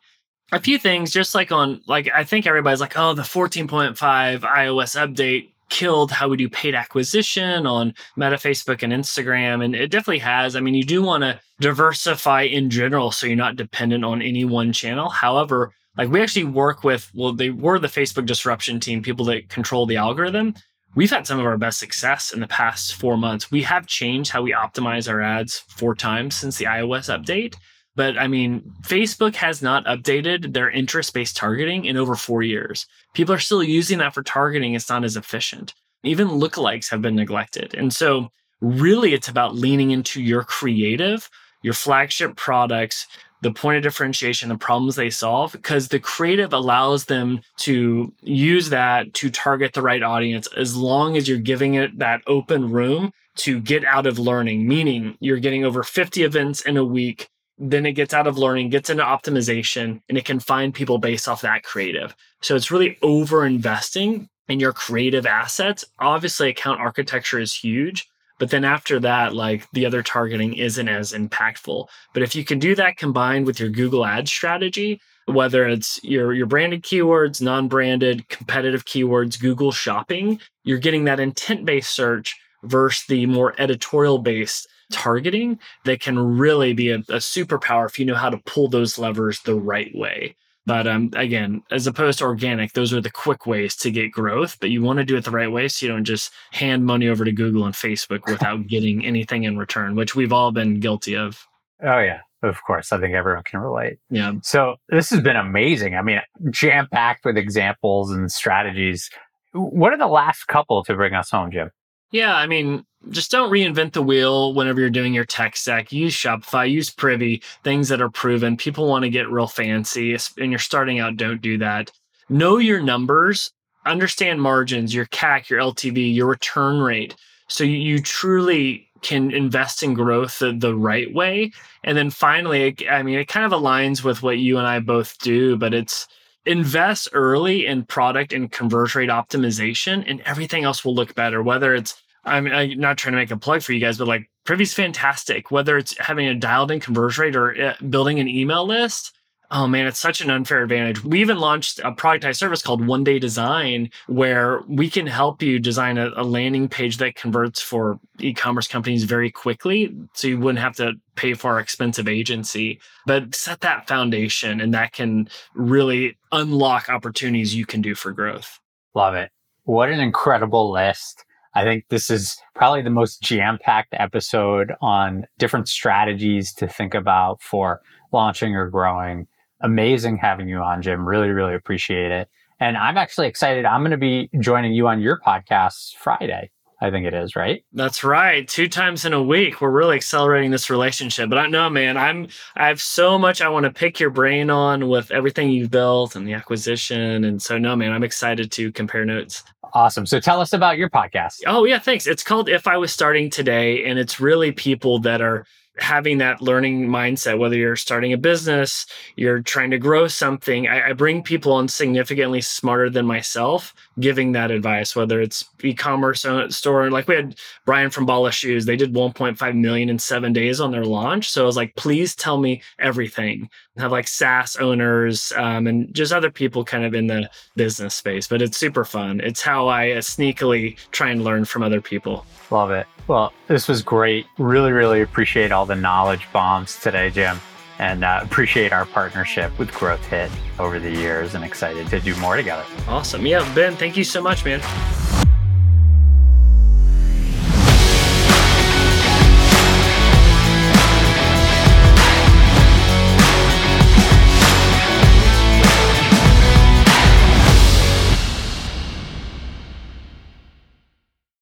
A 0.51 0.59
few 0.59 0.79
things, 0.79 1.11
just 1.11 1.35
like 1.35 1.51
on 1.51 1.81
like 1.85 2.09
I 2.13 2.23
think 2.23 2.47
everybody's 2.47 2.81
like, 2.81 2.97
oh, 2.97 3.13
the 3.13 3.21
14.5 3.21 3.95
iOS 4.39 4.95
update 4.95 5.49
killed 5.69 6.11
how 6.11 6.27
we 6.27 6.37
do 6.37 6.49
paid 6.49 6.75
acquisition 6.75 7.65
on 7.65 7.93
Meta, 8.17 8.35
Facebook, 8.35 8.83
and 8.83 8.91
Instagram. 8.91 9.63
And 9.63 9.75
it 9.75 9.91
definitely 9.91 10.19
has. 10.19 10.55
I 10.55 10.59
mean, 10.59 10.73
you 10.73 10.83
do 10.83 11.01
want 11.01 11.23
to 11.23 11.39
diversify 11.59 12.43
in 12.43 12.69
general 12.69 13.11
so 13.11 13.27
you're 13.27 13.35
not 13.35 13.55
dependent 13.55 14.03
on 14.03 14.21
any 14.21 14.45
one 14.45 14.73
channel. 14.73 15.09
However, 15.09 15.71
like 15.97 16.09
we 16.09 16.21
actually 16.21 16.45
work 16.45 16.83
with, 16.83 17.09
well, 17.13 17.33
they 17.33 17.49
were 17.49 17.79
the 17.79 17.87
Facebook 17.87 18.25
disruption 18.25 18.79
team, 18.79 19.01
people 19.01 19.25
that 19.25 19.49
control 19.49 19.85
the 19.85 19.97
algorithm. 19.97 20.55
We've 20.95 21.09
had 21.09 21.27
some 21.27 21.39
of 21.39 21.45
our 21.45 21.57
best 21.57 21.79
success 21.79 22.33
in 22.33 22.39
the 22.39 22.47
past 22.47 22.95
four 22.95 23.15
months. 23.15 23.51
We 23.51 23.61
have 23.63 23.85
changed 23.85 24.31
how 24.31 24.41
we 24.41 24.53
optimize 24.53 25.09
our 25.09 25.21
ads 25.21 25.59
four 25.59 25.93
times 25.93 26.35
since 26.35 26.57
the 26.57 26.65
iOS 26.65 27.15
update. 27.15 27.55
But 27.99 28.17
I 28.17 28.27
mean, 28.27 28.61
Facebook 28.83 29.35
has 29.35 29.61
not 29.61 29.83
updated 29.83 30.53
their 30.53 30.69
interest 30.69 31.13
based 31.13 31.35
targeting 31.35 31.83
in 31.83 31.97
over 31.97 32.15
four 32.15 32.41
years. 32.41 32.87
People 33.13 33.35
are 33.35 33.39
still 33.39 33.61
using 33.61 33.97
that 33.97 34.13
for 34.13 34.23
targeting. 34.23 34.73
It's 34.73 34.87
not 34.87 35.03
as 35.03 35.17
efficient. 35.17 35.73
Even 36.05 36.29
lookalikes 36.29 36.89
have 36.91 37.01
been 37.01 37.17
neglected. 37.17 37.73
And 37.73 37.93
so, 37.93 38.29
really, 38.61 39.13
it's 39.13 39.27
about 39.27 39.57
leaning 39.57 39.91
into 39.91 40.21
your 40.21 40.45
creative, 40.45 41.29
your 41.61 41.73
flagship 41.73 42.37
products, 42.37 43.05
the 43.41 43.51
point 43.51 43.75
of 43.75 43.83
differentiation, 43.83 44.47
the 44.47 44.57
problems 44.57 44.95
they 44.95 45.09
solve, 45.09 45.51
because 45.51 45.89
the 45.89 45.99
creative 45.99 46.53
allows 46.53 47.03
them 47.03 47.41
to 47.57 48.13
use 48.21 48.69
that 48.69 49.13
to 49.15 49.29
target 49.29 49.73
the 49.73 49.81
right 49.81 50.03
audience 50.03 50.47
as 50.55 50.73
long 50.73 51.17
as 51.17 51.27
you're 51.27 51.37
giving 51.37 51.73
it 51.73 51.99
that 51.99 52.21
open 52.27 52.71
room 52.71 53.11
to 53.35 53.59
get 53.59 53.83
out 53.83 54.07
of 54.07 54.17
learning, 54.17 54.65
meaning 54.65 55.17
you're 55.19 55.37
getting 55.37 55.65
over 55.65 55.83
50 55.83 56.23
events 56.23 56.61
in 56.61 56.77
a 56.77 56.85
week 56.85 57.27
then 57.59 57.85
it 57.85 57.91
gets 57.91 58.13
out 58.13 58.25
of 58.25 58.37
learning, 58.37 58.69
gets 58.69 58.89
into 58.89 59.03
optimization, 59.03 60.01
and 60.07 60.17
it 60.17 60.25
can 60.25 60.39
find 60.39 60.73
people 60.73 60.97
based 60.97 61.27
off 61.27 61.41
that 61.41 61.63
creative. 61.63 62.15
So 62.41 62.55
it's 62.55 62.71
really 62.71 62.97
over 63.01 63.45
investing 63.45 64.29
in 64.47 64.59
your 64.61 64.71
creative 64.71 65.25
assets. 65.25 65.83
Obviously, 65.99 66.49
account 66.49 66.79
architecture 66.79 67.37
is 67.37 67.53
huge, 67.53 68.07
but 68.39 68.49
then 68.49 68.63
after 68.63 68.99
that, 69.01 69.35
like 69.35 69.69
the 69.73 69.85
other 69.85 70.01
targeting 70.01 70.53
isn't 70.53 70.87
as 70.87 71.11
impactful. 71.11 71.87
But 72.13 72.23
if 72.23 72.33
you 72.33 72.45
can 72.45 72.59
do 72.59 72.75
that 72.75 72.97
combined 72.97 73.45
with 73.45 73.59
your 73.59 73.69
Google 73.69 74.05
Ads 74.05 74.31
strategy, 74.31 75.01
whether 75.25 75.67
it's 75.67 75.99
your 76.01 76.33
your 76.33 76.47
branded 76.47 76.81
keywords, 76.81 77.41
non-branded, 77.41 78.29
competitive 78.29 78.85
keywords, 78.85 79.39
Google 79.39 79.73
Shopping, 79.73 80.39
you're 80.63 80.79
getting 80.79 81.03
that 81.03 81.19
intent-based 81.19 81.93
search 81.93 82.35
versus 82.63 83.05
the 83.07 83.25
more 83.25 83.53
editorial-based 83.59 84.67
targeting 84.91 85.59
that 85.85 85.99
can 85.99 86.17
really 86.19 86.73
be 86.73 86.91
a, 86.91 86.97
a 86.97 87.19
superpower 87.19 87.85
if 87.85 87.99
you 87.99 88.05
know 88.05 88.15
how 88.15 88.29
to 88.29 88.37
pull 88.45 88.67
those 88.67 88.97
levers 88.97 89.41
the 89.41 89.55
right 89.55 89.91
way. 89.95 90.35
But 90.65 90.85
um, 90.85 91.09
again, 91.15 91.63
as 91.71 91.87
opposed 91.87 92.19
to 92.19 92.25
organic, 92.25 92.73
those 92.73 92.93
are 92.93 93.01
the 93.01 93.09
quick 93.09 93.47
ways 93.47 93.75
to 93.77 93.89
get 93.89 94.11
growth. 94.11 94.57
But 94.59 94.69
you 94.69 94.83
want 94.83 94.99
to 94.99 95.03
do 95.03 95.17
it 95.17 95.23
the 95.23 95.31
right 95.31 95.51
way 95.51 95.67
so 95.67 95.85
you 95.85 95.91
don't 95.91 96.05
just 96.05 96.31
hand 96.51 96.85
money 96.85 97.07
over 97.07 97.25
to 97.25 97.31
Google 97.31 97.65
and 97.65 97.73
Facebook 97.73 98.21
without 98.27 98.67
getting 98.67 99.03
anything 99.03 99.45
in 99.45 99.57
return, 99.57 99.95
which 99.95 100.15
we've 100.15 100.31
all 100.31 100.51
been 100.51 100.79
guilty 100.79 101.15
of. 101.15 101.43
Oh, 101.81 101.99
yeah. 101.99 102.19
Of 102.43 102.63
course. 102.63 102.93
I 102.93 102.99
think 102.99 103.15
everyone 103.15 103.43
can 103.43 103.59
relate. 103.59 103.97
Yeah. 104.11 104.33
So 104.43 104.75
this 104.89 105.09
has 105.09 105.21
been 105.21 105.35
amazing. 105.35 105.95
I 105.95 106.03
mean, 106.03 106.21
jam 106.51 106.87
packed 106.91 107.25
with 107.25 107.35
examples 107.35 108.11
and 108.11 108.31
strategies. 108.31 109.09
What 109.53 109.91
are 109.91 109.97
the 109.97 110.07
last 110.07 110.45
couple 110.45 110.83
to 110.83 110.93
bring 110.93 111.15
us 111.15 111.31
home, 111.31 111.51
Jim? 111.51 111.71
Yeah. 112.11 112.35
I 112.35 112.47
mean, 112.47 112.85
just 113.09 113.31
don't 113.31 113.51
reinvent 113.51 113.93
the 113.93 114.01
wheel 114.01 114.53
whenever 114.53 114.81
you're 114.81 114.89
doing 114.89 115.13
your 115.13 115.25
tech 115.25 115.55
stack. 115.55 115.91
Use 115.91 116.13
Shopify, 116.13 116.69
use 116.69 116.89
Privy, 116.89 117.41
things 117.63 117.87
that 117.89 118.01
are 118.01 118.09
proven. 118.09 118.57
People 118.57 118.87
want 118.87 119.03
to 119.03 119.09
get 119.09 119.29
real 119.29 119.47
fancy 119.47 120.17
and 120.37 120.51
you're 120.51 120.59
starting 120.59 120.99
out, 120.99 121.17
don't 121.17 121.41
do 121.41 121.57
that. 121.59 121.91
Know 122.29 122.57
your 122.57 122.81
numbers, 122.81 123.51
understand 123.85 124.41
margins, 124.41 124.93
your 124.93 125.05
CAC, 125.05 125.49
your 125.49 125.59
LTV, 125.59 126.13
your 126.13 126.27
return 126.27 126.79
rate. 126.79 127.15
So 127.47 127.63
you, 127.63 127.99
truly 127.99 128.87
can 129.01 129.31
invest 129.31 129.81
in 129.81 129.93
growth 129.93 130.39
the, 130.39 130.51
the 130.51 130.75
right 130.75 131.11
way. 131.13 131.51
And 131.83 131.97
then 131.97 132.09
finally, 132.09 132.75
I 132.89 133.01
mean, 133.01 133.17
it 133.17 133.27
kind 133.27 133.45
of 133.45 133.59
aligns 133.59 134.03
with 134.03 134.21
what 134.21 134.37
you 134.37 134.57
and 134.57 134.67
I 134.67 134.79
both 134.79 135.17
do, 135.19 135.57
but 135.57 135.73
it's 135.73 136.07
invest 136.45 137.09
early 137.13 137.65
in 137.65 137.83
product 137.83 138.33
and 138.33 138.51
conversion 138.51 138.99
rate 138.99 139.09
optimization, 139.09 140.03
and 140.07 140.21
everything 140.21 140.63
else 140.63 140.83
will 140.83 140.95
look 140.95 141.15
better, 141.15 141.43
whether 141.43 141.75
it's 141.75 142.01
I'm, 142.25 142.47
I'm 142.47 142.79
not 142.79 142.97
trying 142.97 143.13
to 143.13 143.17
make 143.17 143.31
a 143.31 143.37
plug 143.37 143.61
for 143.61 143.73
you 143.73 143.79
guys, 143.79 143.97
but 143.97 144.07
like 144.07 144.29
Privy's 144.45 144.73
fantastic. 144.73 145.51
Whether 145.51 145.77
it's 145.77 145.97
having 145.97 146.27
a 146.27 146.35
dialed 146.35 146.71
in 146.71 146.79
conversion 146.79 147.23
rate 147.23 147.35
or 147.35 147.61
uh, 147.61 147.73
building 147.89 148.19
an 148.19 148.27
email 148.27 148.65
list, 148.65 149.17
oh 149.51 149.67
man, 149.67 149.87
it's 149.87 149.99
such 149.99 150.21
an 150.21 150.29
unfair 150.29 150.61
advantage. 150.61 151.03
We 151.03 151.21
even 151.21 151.39
launched 151.39 151.79
a 151.79 151.91
productized 151.91 152.37
service 152.37 152.61
called 152.61 152.85
One 152.85 153.03
Day 153.03 153.19
Design, 153.19 153.89
where 154.07 154.61
we 154.67 154.89
can 154.89 155.07
help 155.07 155.41
you 155.41 155.59
design 155.59 155.97
a, 155.97 156.11
a 156.15 156.23
landing 156.23 156.67
page 156.67 156.97
that 156.97 157.15
converts 157.15 157.61
for 157.61 157.99
e 158.19 158.33
commerce 158.33 158.67
companies 158.67 159.03
very 159.03 159.31
quickly. 159.31 159.95
So 160.13 160.27
you 160.27 160.39
wouldn't 160.39 160.63
have 160.63 160.75
to 160.77 160.93
pay 161.15 161.33
for 161.33 161.51
our 161.51 161.59
expensive 161.59 162.07
agency, 162.07 162.79
but 163.05 163.33
set 163.33 163.61
that 163.61 163.87
foundation 163.87 164.61
and 164.61 164.73
that 164.73 164.93
can 164.93 165.29
really 165.55 166.17
unlock 166.31 166.89
opportunities 166.89 167.55
you 167.55 167.65
can 167.65 167.81
do 167.81 167.95
for 167.95 168.11
growth. 168.11 168.59
Love 168.93 169.15
it. 169.15 169.31
What 169.63 169.89
an 169.89 169.99
incredible 169.99 170.71
list. 170.71 171.25
I 171.55 171.63
think 171.63 171.85
this 171.89 172.09
is 172.09 172.37
probably 172.55 172.83
the 172.83 172.89
most 172.89 173.21
jam 173.21 173.57
packed 173.61 173.93
episode 173.93 174.73
on 174.81 175.25
different 175.39 175.67
strategies 175.67 176.53
to 176.53 176.67
think 176.67 176.93
about 176.93 177.41
for 177.41 177.81
launching 178.11 178.55
or 178.55 178.69
growing. 178.69 179.27
Amazing 179.61 180.17
having 180.17 180.47
you 180.47 180.59
on, 180.59 180.81
Jim. 180.81 181.07
Really, 181.07 181.29
really 181.29 181.55
appreciate 181.55 182.11
it. 182.11 182.29
And 182.59 182.77
I'm 182.77 182.97
actually 182.97 183.27
excited. 183.27 183.65
I'm 183.65 183.81
going 183.81 183.91
to 183.91 183.97
be 183.97 184.29
joining 184.39 184.73
you 184.73 184.87
on 184.87 184.99
your 185.01 185.19
podcast 185.19 185.95
Friday. 185.95 186.51
I 186.81 186.91
think 186.91 187.05
it 187.05 187.13
is, 187.13 187.35
right? 187.35 187.63
That's 187.73 188.05
right. 188.05 188.47
Two 188.47 188.69
times 188.69 189.03
in 189.03 189.11
a 189.11 189.21
week. 189.21 189.59
We're 189.59 189.69
really 189.69 189.97
accelerating 189.97 190.51
this 190.51 190.69
relationship. 190.69 191.29
But 191.29 191.37
I 191.37 191.47
know, 191.47 191.69
man, 191.69 191.97
I'm 191.97 192.29
I 192.55 192.67
have 192.67 192.81
so 192.81 193.19
much 193.19 193.41
I 193.41 193.49
want 193.49 193.65
to 193.65 193.71
pick 193.71 193.99
your 193.99 194.09
brain 194.09 194.49
on 194.49 194.87
with 194.87 195.11
everything 195.11 195.49
you've 195.49 195.71
built 195.71 196.15
and 196.15 196.25
the 196.25 196.33
acquisition. 196.33 197.25
And 197.25 197.41
so 197.41 197.57
no, 197.57 197.75
man, 197.75 197.91
I'm 197.91 198.03
excited 198.03 198.49
to 198.53 198.71
compare 198.71 199.03
notes. 199.03 199.43
Awesome. 199.73 200.05
So 200.05 200.19
tell 200.21 200.39
us 200.39 200.53
about 200.53 200.77
your 200.77 200.89
podcast. 200.89 201.41
Oh, 201.45 201.65
yeah, 201.65 201.79
thanks. 201.79 202.07
It's 202.07 202.23
called 202.23 202.47
If 202.47 202.65
I 202.65 202.77
Was 202.77 202.93
Starting 202.93 203.29
Today, 203.29 203.83
and 203.85 203.99
it's 203.99 204.19
really 204.19 204.51
people 204.51 204.99
that 204.99 205.21
are 205.21 205.45
having 205.79 206.17
that 206.19 206.41
learning 206.41 206.87
mindset, 206.87 207.37
whether 207.37 207.55
you're 207.55 207.75
starting 207.75 208.13
a 208.13 208.17
business, 208.17 208.85
you're 209.15 209.41
trying 209.41 209.71
to 209.71 209.77
grow 209.77 210.07
something, 210.07 210.67
I, 210.67 210.89
I, 210.89 210.93
bring 210.93 211.23
people 211.23 211.53
on 211.53 211.67
significantly 211.67 212.41
smarter 212.41 212.89
than 212.89 213.05
myself, 213.05 213.73
giving 213.99 214.33
that 214.33 214.51
advice, 214.51 214.95
whether 214.95 215.21
it's 215.21 215.45
e-commerce 215.63 216.25
store, 216.49 216.89
like 216.89 217.07
we 217.07 217.15
had 217.15 217.35
Brian 217.65 217.89
from 217.89 218.05
Bala 218.05 218.31
Shoes, 218.31 218.65
they 218.65 218.75
did 218.75 218.93
1.5 218.93 219.55
million 219.55 219.89
in 219.89 219.99
seven 219.99 220.33
days 220.33 220.59
on 220.59 220.71
their 220.71 220.85
launch. 220.85 221.29
So 221.29 221.43
I 221.43 221.45
was 221.45 221.57
like, 221.57 221.75
please 221.75 222.15
tell 222.15 222.37
me 222.37 222.61
everything. 222.79 223.49
have 223.77 223.91
like 223.91 224.07
SaaS 224.07 224.55
owners 224.57 225.31
um, 225.35 225.67
and 225.67 225.93
just 225.93 226.11
other 226.11 226.31
people 226.31 226.63
kind 226.63 226.85
of 226.85 226.93
in 226.93 227.07
the 227.07 227.29
business 227.55 227.95
space, 227.95 228.27
but 228.27 228.41
it's 228.41 228.57
super 228.57 228.85
fun. 228.85 229.19
It's 229.21 229.41
how 229.41 229.67
I 229.67 229.91
uh, 229.91 229.97
sneakily 229.97 230.77
try 230.91 231.09
and 231.09 231.23
learn 231.23 231.45
from 231.45 231.63
other 231.63 231.81
people. 231.81 232.25
Love 232.51 232.71
it. 232.71 232.87
Well, 233.09 233.33
this 233.47 233.67
was 233.67 233.81
great. 233.81 234.27
Really, 234.37 234.71
really 234.71 235.01
appreciate 235.01 235.51
all 235.51 235.65
the 235.65 235.75
knowledge 235.75 236.27
bombs 236.31 236.79
today, 236.79 237.09
Jim. 237.09 237.41
and 237.79 238.03
uh, 238.03 238.19
appreciate 238.21 238.71
our 238.71 238.85
partnership 238.85 239.57
with 239.57 239.71
GrowthHit 239.71 240.29
over 240.59 240.79
the 240.79 240.91
years 240.91 241.33
and 241.33 241.43
excited 241.43 241.87
to 241.87 241.99
do 241.99 242.15
more 242.17 242.35
together. 242.35 242.63
Awesome. 242.87 243.25
Yeah, 243.25 243.51
Ben, 243.55 243.75
thank 243.75 243.97
you 243.97 244.03
so 244.03 244.21
much, 244.21 244.45
man. 244.45 244.59